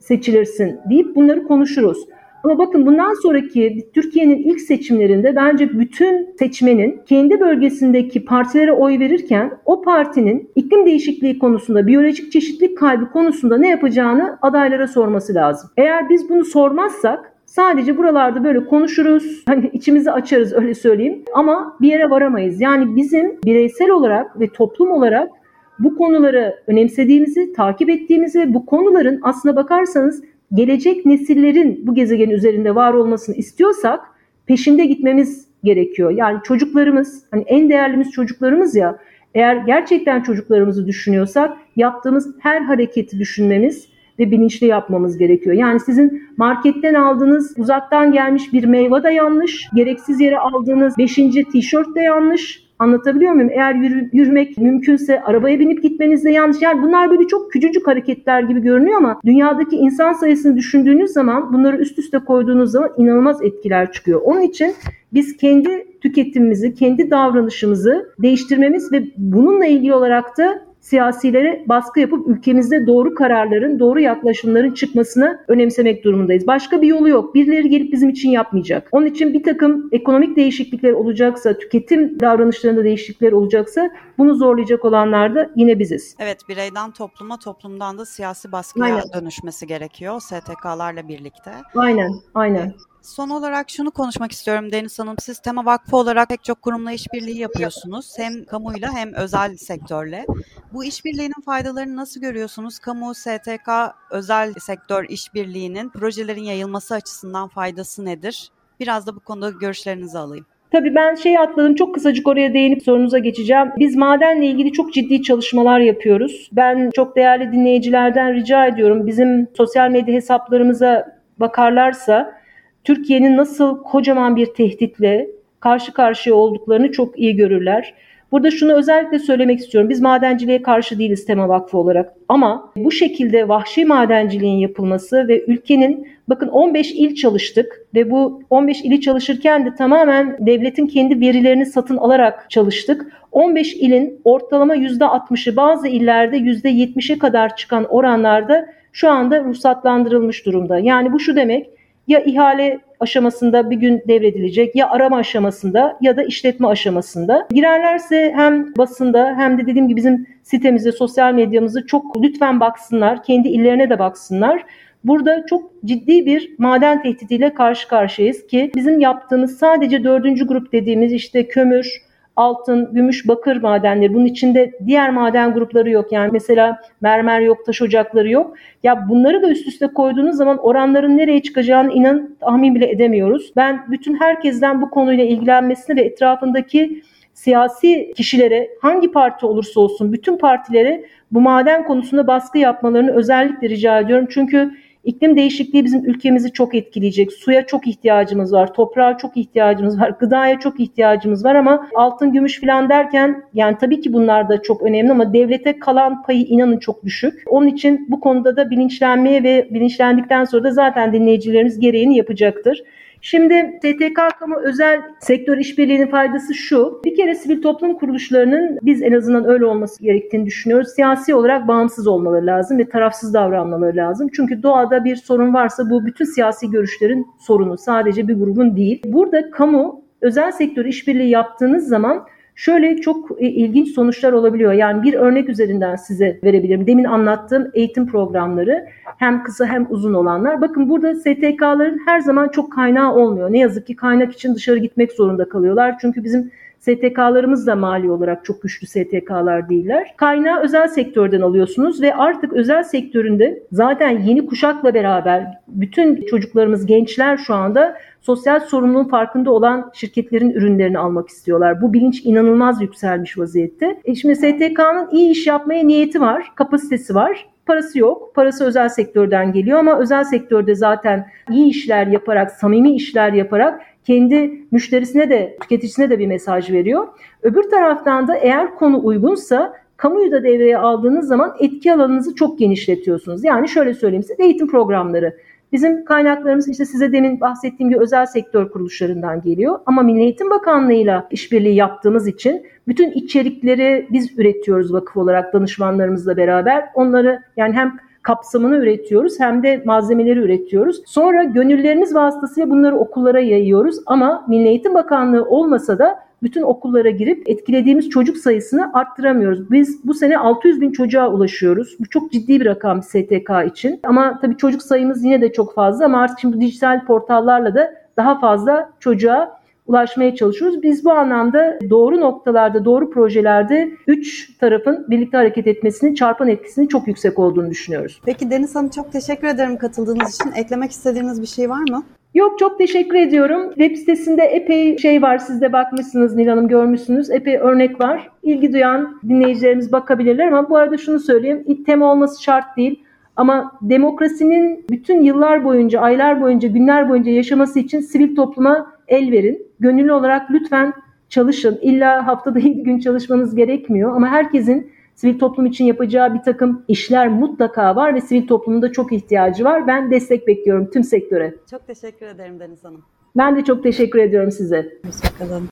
seçilirsin 0.00 0.80
deyip 0.90 1.16
bunları 1.16 1.44
konuşuruz. 1.44 1.98
Ama 2.44 2.58
bakın 2.58 2.86
bundan 2.86 3.22
sonraki 3.22 3.90
Türkiye'nin 3.94 4.36
ilk 4.36 4.60
seçimlerinde 4.60 5.36
bence 5.36 5.78
bütün 5.78 6.34
seçmenin 6.38 7.00
kendi 7.06 7.40
bölgesindeki 7.40 8.24
partilere 8.24 8.72
oy 8.72 8.98
verirken 8.98 9.52
o 9.64 9.82
partinin 9.82 10.50
iklim 10.54 10.86
değişikliği 10.86 11.38
konusunda, 11.38 11.86
biyolojik 11.86 12.32
çeşitlilik 12.32 12.78
kaybı 12.78 13.10
konusunda 13.10 13.56
ne 13.56 13.68
yapacağını 13.68 14.38
adaylara 14.42 14.86
sorması 14.86 15.34
lazım. 15.34 15.70
Eğer 15.76 16.10
biz 16.10 16.28
bunu 16.28 16.44
sormazsak 16.44 17.34
Sadece 17.46 17.98
buralarda 17.98 18.44
böyle 18.44 18.64
konuşuruz, 18.64 19.42
hani 19.46 19.70
içimizi 19.72 20.10
açarız 20.10 20.52
öyle 20.52 20.74
söyleyeyim 20.74 21.22
ama 21.34 21.76
bir 21.80 21.88
yere 21.88 22.10
varamayız. 22.10 22.60
Yani 22.60 22.96
bizim 22.96 23.40
bireysel 23.44 23.90
olarak 23.90 24.40
ve 24.40 24.48
toplum 24.48 24.90
olarak 24.90 25.30
bu 25.78 25.96
konuları 25.96 26.54
önemsediğimizi, 26.66 27.52
takip 27.52 27.90
ettiğimizi, 27.90 28.54
bu 28.54 28.66
konuların 28.66 29.20
aslına 29.22 29.56
bakarsanız 29.56 30.22
gelecek 30.54 31.06
nesillerin 31.06 31.86
bu 31.86 31.94
gezegenin 31.94 32.34
üzerinde 32.34 32.74
var 32.74 32.94
olmasını 32.94 33.36
istiyorsak 33.36 34.00
peşinde 34.46 34.84
gitmemiz 34.84 35.48
gerekiyor. 35.64 36.10
Yani 36.10 36.38
çocuklarımız, 36.44 37.22
hani 37.30 37.42
en 37.46 37.70
değerlimiz 37.70 38.10
çocuklarımız 38.10 38.76
ya, 38.76 38.98
eğer 39.34 39.56
gerçekten 39.56 40.22
çocuklarımızı 40.22 40.86
düşünüyorsak 40.86 41.56
yaptığımız 41.76 42.34
her 42.38 42.60
hareketi 42.60 43.18
düşünmemiz 43.18 43.88
ve 44.18 44.30
bilinçli 44.30 44.66
yapmamız 44.66 45.18
gerekiyor. 45.18 45.56
Yani 45.56 45.80
sizin 45.80 46.28
marketten 46.36 46.94
aldığınız 46.94 47.54
uzaktan 47.58 48.12
gelmiş 48.12 48.52
bir 48.52 48.64
meyve 48.64 49.02
de 49.02 49.10
yanlış, 49.10 49.68
gereksiz 49.74 50.20
yere 50.20 50.38
aldığınız 50.38 50.98
5. 50.98 51.14
tişört 51.52 51.96
de 51.96 52.00
yanlış, 52.00 52.63
Anlatabiliyor 52.78 53.32
muyum? 53.32 53.50
Eğer 53.52 53.74
yürü, 53.74 54.10
yürümek 54.12 54.58
mümkünse 54.58 55.22
arabaya 55.22 55.58
binip 55.58 55.82
gitmeniz 55.82 56.24
de 56.24 56.30
yanlış. 56.30 56.62
Yani 56.62 56.82
bunlar 56.82 57.10
böyle 57.10 57.26
çok 57.26 57.52
küçücük 57.52 57.86
hareketler 57.86 58.42
gibi 58.42 58.60
görünüyor 58.60 58.96
ama 58.96 59.20
dünyadaki 59.24 59.76
insan 59.76 60.12
sayısını 60.12 60.56
düşündüğünüz 60.56 61.10
zaman 61.10 61.52
bunları 61.52 61.76
üst 61.76 61.98
üste 61.98 62.18
koyduğunuz 62.18 62.70
zaman 62.70 62.90
inanılmaz 62.96 63.42
etkiler 63.42 63.92
çıkıyor. 63.92 64.20
Onun 64.24 64.40
için 64.40 64.74
biz 65.12 65.36
kendi 65.36 65.86
tüketimimizi, 66.00 66.74
kendi 66.74 67.10
davranışımızı 67.10 68.14
değiştirmemiz 68.18 68.92
ve 68.92 69.04
bununla 69.16 69.66
ilgili 69.66 69.94
olarak 69.94 70.38
da 70.38 70.73
siyasilere 70.84 71.64
baskı 71.66 72.00
yapıp 72.00 72.28
ülkemizde 72.28 72.86
doğru 72.86 73.14
kararların, 73.14 73.78
doğru 73.78 74.00
yaklaşımların 74.00 74.74
çıkmasını 74.74 75.44
önemsemek 75.48 76.04
durumundayız. 76.04 76.46
Başka 76.46 76.82
bir 76.82 76.86
yolu 76.86 77.08
yok. 77.08 77.34
Birileri 77.34 77.68
gelip 77.68 77.92
bizim 77.92 78.08
için 78.08 78.30
yapmayacak. 78.30 78.88
Onun 78.92 79.06
için 79.06 79.34
bir 79.34 79.42
takım 79.42 79.88
ekonomik 79.92 80.36
değişiklikler 80.36 80.92
olacaksa, 80.92 81.58
tüketim 81.58 82.20
davranışlarında 82.20 82.84
değişiklikler 82.84 83.32
olacaksa 83.32 83.90
bunu 84.18 84.34
zorlayacak 84.34 84.84
olanlar 84.84 85.34
da 85.34 85.50
yine 85.56 85.78
biziz. 85.78 86.16
Evet, 86.18 86.48
bireyden 86.48 86.90
topluma, 86.90 87.38
toplumdan 87.38 87.98
da 87.98 88.06
siyasi 88.06 88.52
baskıya 88.52 88.86
aynen. 88.86 89.02
dönüşmesi 89.14 89.66
gerekiyor 89.66 90.20
STK'larla 90.20 91.08
birlikte. 91.08 91.50
Aynen, 91.74 92.10
aynen. 92.34 92.74
Son 93.04 93.30
olarak 93.30 93.70
şunu 93.70 93.90
konuşmak 93.90 94.32
istiyorum 94.32 94.72
Deniz 94.72 94.98
Hanım. 94.98 95.16
Siz 95.20 95.38
Tema 95.38 95.64
Vakfı 95.64 95.96
olarak 95.96 96.28
pek 96.28 96.44
çok 96.44 96.62
kurumla 96.62 96.92
işbirliği 96.92 97.38
yapıyorsunuz. 97.38 98.14
Hem 98.18 98.44
kamuyla 98.44 98.94
hem 98.94 99.14
özel 99.14 99.56
sektörle. 99.56 100.26
Bu 100.72 100.84
işbirliğinin 100.84 101.42
faydalarını 101.44 101.96
nasıl 101.96 102.20
görüyorsunuz? 102.20 102.78
Kamu, 102.78 103.14
STK, 103.14 103.68
özel 104.10 104.52
sektör 104.54 105.04
işbirliğinin 105.08 105.88
projelerin 105.88 106.42
yayılması 106.42 106.94
açısından 106.94 107.48
faydası 107.48 108.04
nedir? 108.04 108.50
Biraz 108.80 109.06
da 109.06 109.16
bu 109.16 109.20
konuda 109.20 109.50
görüşlerinizi 109.50 110.18
alayım. 110.18 110.46
Tabii 110.72 110.94
ben 110.94 111.14
şey 111.14 111.38
atladım 111.38 111.74
çok 111.74 111.94
kısacık 111.94 112.28
oraya 112.28 112.54
değinip 112.54 112.82
sorunuza 112.82 113.18
geçeceğim. 113.18 113.68
Biz 113.78 113.96
madenle 113.96 114.46
ilgili 114.46 114.72
çok 114.72 114.92
ciddi 114.94 115.22
çalışmalar 115.22 115.80
yapıyoruz. 115.80 116.48
Ben 116.52 116.90
çok 116.90 117.16
değerli 117.16 117.52
dinleyicilerden 117.52 118.34
rica 118.34 118.66
ediyorum 118.66 119.06
bizim 119.06 119.48
sosyal 119.56 119.90
medya 119.90 120.14
hesaplarımıza 120.14 121.18
bakarlarsa 121.38 122.43
Türkiye'nin 122.84 123.36
nasıl 123.36 123.82
kocaman 123.82 124.36
bir 124.36 124.46
tehditle 124.46 125.28
karşı 125.60 125.92
karşıya 125.92 126.36
olduklarını 126.36 126.92
çok 126.92 127.18
iyi 127.18 127.36
görürler. 127.36 127.94
Burada 128.32 128.50
şunu 128.50 128.72
özellikle 128.72 129.18
söylemek 129.18 129.58
istiyorum. 129.58 129.90
Biz 129.90 130.00
madenciliğe 130.00 130.62
karşı 130.62 130.98
değiliz 130.98 131.26
Tema 131.26 131.48
Vakfı 131.48 131.78
olarak. 131.78 132.12
Ama 132.28 132.72
bu 132.76 132.90
şekilde 132.90 133.48
vahşi 133.48 133.84
madenciliğin 133.84 134.58
yapılması 134.58 135.28
ve 135.28 135.44
ülkenin 135.44 136.08
bakın 136.28 136.48
15 136.48 136.92
il 136.92 137.14
çalıştık 137.14 137.86
ve 137.94 138.10
bu 138.10 138.42
15 138.50 138.82
ili 138.82 139.00
çalışırken 139.00 139.66
de 139.66 139.74
tamamen 139.74 140.36
devletin 140.46 140.86
kendi 140.86 141.20
verilerini 141.20 141.66
satın 141.66 141.96
alarak 141.96 142.50
çalıştık. 142.50 143.12
15 143.32 143.74
ilin 143.74 144.20
ortalama 144.24 144.76
%60'ı 144.76 145.56
bazı 145.56 145.88
illerde 145.88 146.36
%70'e 146.36 147.18
kadar 147.18 147.56
çıkan 147.56 147.84
oranlarda 147.84 148.66
şu 148.92 149.10
anda 149.10 149.44
ruhsatlandırılmış 149.44 150.46
durumda. 150.46 150.78
Yani 150.78 151.12
bu 151.12 151.20
şu 151.20 151.36
demek 151.36 151.70
ya 152.08 152.20
ihale 152.20 152.80
aşamasında 153.00 153.70
bir 153.70 153.76
gün 153.76 154.02
devredilecek 154.08 154.76
ya 154.76 154.90
arama 154.90 155.16
aşamasında 155.16 155.98
ya 156.00 156.16
da 156.16 156.22
işletme 156.22 156.68
aşamasında. 156.68 157.48
Girerlerse 157.50 158.32
hem 158.36 158.76
basında 158.76 159.34
hem 159.36 159.58
de 159.58 159.66
dediğim 159.66 159.88
gibi 159.88 159.96
bizim 159.96 160.26
sitemizde, 160.42 160.92
sosyal 160.92 161.34
medyamızda 161.34 161.86
çok 161.86 162.22
lütfen 162.22 162.60
baksınlar. 162.60 163.22
Kendi 163.22 163.48
illerine 163.48 163.90
de 163.90 163.98
baksınlar. 163.98 164.64
Burada 165.04 165.46
çok 165.46 165.70
ciddi 165.84 166.26
bir 166.26 166.54
maden 166.58 167.02
tehdidiyle 167.02 167.54
karşı 167.54 167.88
karşıyayız 167.88 168.46
ki 168.46 168.70
bizim 168.74 169.00
yaptığımız 169.00 169.58
sadece 169.58 170.04
dördüncü 170.04 170.46
grup 170.46 170.72
dediğimiz 170.72 171.12
işte 171.12 171.48
kömür, 171.48 172.02
altın, 172.36 172.94
gümüş, 172.94 173.28
bakır 173.28 173.62
madenleri. 173.62 174.14
Bunun 174.14 174.24
içinde 174.24 174.72
diğer 174.86 175.10
maden 175.10 175.54
grupları 175.54 175.90
yok. 175.90 176.12
Yani 176.12 176.30
mesela 176.32 176.80
mermer 177.00 177.40
yok, 177.40 177.66
taş 177.66 177.82
ocakları 177.82 178.30
yok. 178.30 178.54
Ya 178.82 179.08
bunları 179.08 179.42
da 179.42 179.50
üst 179.50 179.68
üste 179.68 179.86
koyduğunuz 179.86 180.36
zaman 180.36 180.58
oranların 180.58 181.16
nereye 181.16 181.42
çıkacağını 181.42 181.92
inan 181.92 182.36
tahmin 182.40 182.74
bile 182.74 182.90
edemiyoruz. 182.90 183.52
Ben 183.56 183.84
bütün 183.90 184.14
herkesten 184.20 184.82
bu 184.82 184.90
konuyla 184.90 185.24
ilgilenmesini 185.24 185.96
ve 185.96 186.00
etrafındaki 186.00 187.02
siyasi 187.34 188.12
kişilere 188.16 188.70
hangi 188.80 189.12
parti 189.12 189.46
olursa 189.46 189.80
olsun 189.80 190.12
bütün 190.12 190.38
partilere 190.38 191.04
bu 191.30 191.40
maden 191.40 191.84
konusunda 191.84 192.26
baskı 192.26 192.58
yapmalarını 192.58 193.10
özellikle 193.10 193.68
rica 193.68 194.00
ediyorum. 194.00 194.26
Çünkü 194.30 194.70
İklim 195.04 195.36
değişikliği 195.36 195.84
bizim 195.84 196.04
ülkemizi 196.04 196.52
çok 196.52 196.74
etkileyecek. 196.74 197.32
Suya 197.32 197.66
çok 197.66 197.86
ihtiyacımız 197.86 198.52
var, 198.52 198.74
toprağa 198.74 199.16
çok 199.18 199.36
ihtiyacımız 199.36 200.00
var, 200.00 200.10
gıdaya 200.20 200.58
çok 200.58 200.80
ihtiyacımız 200.80 201.44
var 201.44 201.54
ama 201.54 201.88
altın, 201.94 202.32
gümüş 202.32 202.60
falan 202.60 202.88
derken 202.88 203.44
yani 203.54 203.76
tabii 203.80 204.00
ki 204.00 204.12
bunlar 204.12 204.48
da 204.48 204.62
çok 204.62 204.82
önemli 204.82 205.10
ama 205.10 205.32
devlete 205.32 205.78
kalan 205.78 206.22
payı 206.22 206.42
inanın 206.42 206.78
çok 206.78 207.04
düşük. 207.04 207.42
Onun 207.46 207.66
için 207.66 208.06
bu 208.10 208.20
konuda 208.20 208.56
da 208.56 208.70
bilinçlenmeye 208.70 209.42
ve 209.42 209.68
bilinçlendikten 209.70 210.44
sonra 210.44 210.64
da 210.64 210.70
zaten 210.70 211.12
dinleyicilerimiz 211.12 211.80
gereğini 211.80 212.16
yapacaktır. 212.16 212.82
Şimdi 213.26 213.78
STK 213.78 214.38
kamu 214.38 214.56
özel 214.56 215.02
sektör 215.20 215.58
işbirliğinin 215.58 216.06
faydası 216.06 216.54
şu. 216.54 217.00
Bir 217.04 217.16
kere 217.16 217.34
sivil 217.34 217.62
toplum 217.62 217.94
kuruluşlarının 217.94 218.78
biz 218.82 219.02
en 219.02 219.12
azından 219.12 219.48
öyle 219.48 219.66
olması 219.66 220.02
gerektiğini 220.02 220.46
düşünüyoruz. 220.46 220.88
Siyasi 220.88 221.34
olarak 221.34 221.68
bağımsız 221.68 222.06
olmaları 222.06 222.46
lazım 222.46 222.78
ve 222.78 222.88
tarafsız 222.88 223.34
davranmaları 223.34 223.96
lazım. 223.96 224.28
Çünkü 224.36 224.62
doğada 224.62 225.04
bir 225.04 225.16
sorun 225.16 225.54
varsa 225.54 225.90
bu 225.90 226.06
bütün 226.06 226.24
siyasi 226.24 226.70
görüşlerin 226.70 227.26
sorunu. 227.38 227.78
Sadece 227.78 228.28
bir 228.28 228.34
grubun 228.34 228.76
değil. 228.76 229.02
Burada 229.06 229.50
kamu 229.50 230.02
özel 230.20 230.52
sektör 230.52 230.84
işbirliği 230.84 231.30
yaptığınız 231.30 231.88
zaman 231.88 232.26
Şöyle 232.54 232.96
çok 232.96 233.42
e, 233.42 233.46
ilginç 233.46 233.88
sonuçlar 233.88 234.32
olabiliyor. 234.32 234.72
Yani 234.72 235.02
bir 235.02 235.14
örnek 235.14 235.48
üzerinden 235.48 235.96
size 235.96 236.40
verebilirim. 236.44 236.86
Demin 236.86 237.04
anlattığım 237.04 237.70
eğitim 237.74 238.06
programları 238.06 238.86
hem 239.04 239.42
kısa 239.42 239.66
hem 239.66 239.86
uzun 239.90 240.14
olanlar. 240.14 240.60
Bakın 240.60 240.88
burada 240.88 241.14
STK'ların 241.14 242.00
her 242.06 242.20
zaman 242.20 242.48
çok 242.48 242.72
kaynağı 242.72 243.14
olmuyor. 243.14 243.52
Ne 243.52 243.58
yazık 243.58 243.86
ki 243.86 243.96
kaynak 243.96 244.32
için 244.32 244.54
dışarı 244.54 244.78
gitmek 244.78 245.12
zorunda 245.12 245.48
kalıyorlar. 245.48 245.96
Çünkü 246.00 246.24
bizim 246.24 246.50
STK'larımız 246.78 247.66
da 247.66 247.76
mali 247.76 248.10
olarak 248.10 248.44
çok 248.44 248.62
güçlü 248.62 248.86
STK'lar 248.86 249.68
değiller. 249.68 250.14
Kaynağı 250.16 250.60
özel 250.60 250.88
sektörden 250.88 251.40
alıyorsunuz 251.40 252.02
ve 252.02 252.14
artık 252.14 252.52
özel 252.52 252.82
sektöründe 252.82 253.62
zaten 253.72 254.20
yeni 254.20 254.46
kuşakla 254.46 254.94
beraber 254.94 255.46
bütün 255.68 256.26
çocuklarımız, 256.26 256.86
gençler 256.86 257.36
şu 257.36 257.54
anda 257.54 257.96
sosyal 258.20 258.60
sorumluluğun 258.60 259.08
farkında 259.08 259.50
olan 259.50 259.90
şirketlerin 259.94 260.50
ürünlerini 260.50 260.98
almak 260.98 261.28
istiyorlar. 261.28 261.82
Bu 261.82 261.92
bilinç 261.92 262.20
inanılmaz 262.24 262.82
yükselmiş 262.82 263.38
vaziyette. 263.38 264.00
E 264.04 264.14
şimdi 264.14 264.36
STK'nın 264.36 265.08
iyi 265.10 265.30
iş 265.30 265.46
yapmaya 265.46 265.84
niyeti 265.84 266.20
var, 266.20 266.52
kapasitesi 266.54 267.14
var. 267.14 267.46
Parası 267.66 267.98
yok. 267.98 268.34
Parası 268.34 268.64
özel 268.64 268.88
sektörden 268.88 269.52
geliyor 269.52 269.78
ama 269.78 269.98
özel 269.98 270.24
sektörde 270.24 270.74
zaten 270.74 271.26
iyi 271.50 271.70
işler 271.70 272.06
yaparak, 272.06 272.50
samimi 272.50 272.94
işler 272.94 273.32
yaparak 273.32 273.80
kendi 274.04 274.62
müşterisine 274.70 275.30
de, 275.30 275.56
tüketicisine 275.60 276.10
de 276.10 276.18
bir 276.18 276.26
mesaj 276.26 276.70
veriyor. 276.70 277.08
Öbür 277.42 277.62
taraftan 277.70 278.28
da 278.28 278.36
eğer 278.36 278.74
konu 278.74 279.00
uygunsa 279.04 279.74
kamuyu 279.96 280.32
da 280.32 280.42
devreye 280.42 280.78
aldığınız 280.78 281.28
zaman 281.28 281.56
etki 281.58 281.92
alanınızı 281.92 282.34
çok 282.34 282.58
genişletiyorsunuz. 282.58 283.44
Yani 283.44 283.68
şöyle 283.68 283.94
söyleyeyim 283.94 284.22
size 284.22 284.42
eğitim 284.42 284.68
programları. 284.68 285.36
Bizim 285.72 286.04
kaynaklarımız 286.04 286.68
işte 286.68 286.84
size 286.84 287.12
demin 287.12 287.40
bahsettiğim 287.40 287.90
gibi 287.90 288.00
özel 288.00 288.26
sektör 288.26 288.68
kuruluşlarından 288.68 289.42
geliyor. 289.42 289.78
Ama 289.86 290.02
Milli 290.02 290.20
Eğitim 290.20 290.50
Bakanlığı'yla 290.50 291.28
işbirliği 291.30 291.74
yaptığımız 291.74 292.28
için 292.28 292.66
bütün 292.88 293.10
içerikleri 293.10 294.08
biz 294.12 294.38
üretiyoruz 294.38 294.92
vakıf 294.92 295.16
olarak 295.16 295.52
danışmanlarımızla 295.52 296.36
beraber. 296.36 296.84
Onları 296.94 297.42
yani 297.56 297.72
hem 297.72 297.98
kapsamını 298.24 298.76
üretiyoruz 298.76 299.40
hem 299.40 299.62
de 299.62 299.82
malzemeleri 299.84 300.38
üretiyoruz. 300.38 301.02
Sonra 301.06 301.44
gönüllerimiz 301.44 302.14
vasıtasıyla 302.14 302.70
bunları 302.70 302.96
okullara 302.96 303.40
yayıyoruz 303.40 303.96
ama 304.06 304.44
Milli 304.48 304.68
Eğitim 304.68 304.94
Bakanlığı 304.94 305.44
olmasa 305.44 305.98
da 305.98 306.24
bütün 306.42 306.62
okullara 306.62 307.10
girip 307.10 307.48
etkilediğimiz 307.48 308.10
çocuk 308.10 308.36
sayısını 308.36 308.90
arttıramıyoruz. 308.94 309.70
Biz 309.70 310.04
bu 310.04 310.14
sene 310.14 310.38
600 310.38 310.80
bin 310.80 310.92
çocuğa 310.92 311.28
ulaşıyoruz. 311.28 311.96
Bu 312.00 312.08
çok 312.08 312.32
ciddi 312.32 312.60
bir 312.60 312.66
rakam 312.66 313.02
STK 313.02 313.50
için. 313.66 314.00
Ama 314.04 314.38
tabii 314.40 314.56
çocuk 314.56 314.82
sayımız 314.82 315.24
yine 315.24 315.40
de 315.40 315.52
çok 315.52 315.74
fazla 315.74 316.04
ama 316.04 316.20
artık 316.20 316.38
şimdi 316.40 316.60
dijital 316.60 317.04
portallarla 317.06 317.74
da 317.74 317.94
daha 318.16 318.40
fazla 318.40 318.90
çocuğa 319.00 319.63
ulaşmaya 319.86 320.34
çalışıyoruz. 320.34 320.82
Biz 320.82 321.04
bu 321.04 321.12
anlamda 321.12 321.78
doğru 321.90 322.20
noktalarda, 322.20 322.84
doğru 322.84 323.10
projelerde 323.10 323.90
üç 324.06 324.58
tarafın 324.58 325.06
birlikte 325.10 325.36
hareket 325.36 325.66
etmesinin 325.66 326.14
çarpan 326.14 326.48
etkisinin 326.48 326.86
çok 326.86 327.08
yüksek 327.08 327.38
olduğunu 327.38 327.70
düşünüyoruz. 327.70 328.20
Peki 328.24 328.50
Deniz 328.50 328.74
Hanım 328.74 328.90
çok 328.90 329.12
teşekkür 329.12 329.46
ederim 329.46 329.78
katıldığınız 329.78 330.34
için. 330.34 330.52
Eklemek 330.52 330.90
istediğiniz 330.90 331.42
bir 331.42 331.46
şey 331.46 331.70
var 331.70 331.90
mı? 331.90 332.02
Yok 332.34 332.58
çok 332.58 332.78
teşekkür 332.78 333.18
ediyorum. 333.18 333.68
Web 333.68 333.96
sitesinde 333.96 334.42
epey 334.42 334.98
şey 334.98 335.22
var. 335.22 335.38
Siz 335.38 335.60
de 335.60 335.72
bakmışsınız 335.72 336.34
Nil 336.34 336.46
Hanım 336.46 336.68
görmüşsünüz. 336.68 337.30
Epey 337.30 337.56
örnek 337.56 338.00
var. 338.00 338.30
İlgi 338.42 338.72
duyan 338.72 339.20
dinleyicilerimiz 339.28 339.92
bakabilirler 339.92 340.46
ama 340.46 340.70
bu 340.70 340.76
arada 340.76 340.96
şunu 340.96 341.20
söyleyeyim. 341.20 341.64
İlk 341.66 341.86
tema 341.86 342.12
olması 342.12 342.42
şart 342.42 342.76
değil. 342.76 343.04
Ama 343.36 343.72
demokrasinin 343.82 344.84
bütün 344.90 345.22
yıllar 345.22 345.64
boyunca, 345.64 346.00
aylar 346.00 346.40
boyunca, 346.40 346.68
günler 346.68 347.08
boyunca 347.08 347.30
yaşaması 347.32 347.78
için 347.78 348.00
sivil 348.00 348.36
topluma 348.36 348.94
el 349.08 349.32
verin. 349.32 349.66
Gönüllü 349.84 350.12
olarak 350.12 350.50
lütfen 350.50 350.92
çalışın. 351.28 351.78
İlla 351.82 352.26
haftada 352.26 352.58
7 352.58 352.82
gün 352.82 352.98
çalışmanız 352.98 353.54
gerekmiyor 353.54 354.16
ama 354.16 354.28
herkesin 354.28 354.92
sivil 355.14 355.38
toplum 355.38 355.66
için 355.66 355.84
yapacağı 355.84 356.34
bir 356.34 356.42
takım 356.42 356.84
işler 356.88 357.28
mutlaka 357.28 357.96
var 357.96 358.14
ve 358.14 358.20
sivil 358.20 358.46
toplumun 358.46 358.82
da 358.82 358.92
çok 358.92 359.12
ihtiyacı 359.12 359.64
var. 359.64 359.86
Ben 359.86 360.10
destek 360.10 360.46
bekliyorum 360.46 360.90
tüm 360.90 361.04
sektöre. 361.04 361.54
Çok 361.70 361.86
teşekkür 361.86 362.26
ederim 362.26 362.60
Deniz 362.60 362.84
Hanım. 362.84 363.02
Ben 363.36 363.56
de 363.56 363.64
çok 363.64 363.82
teşekkür 363.82 364.18
ediyorum 364.18 364.50
size. 364.50 364.98
Hoşçakalın. 365.06 365.62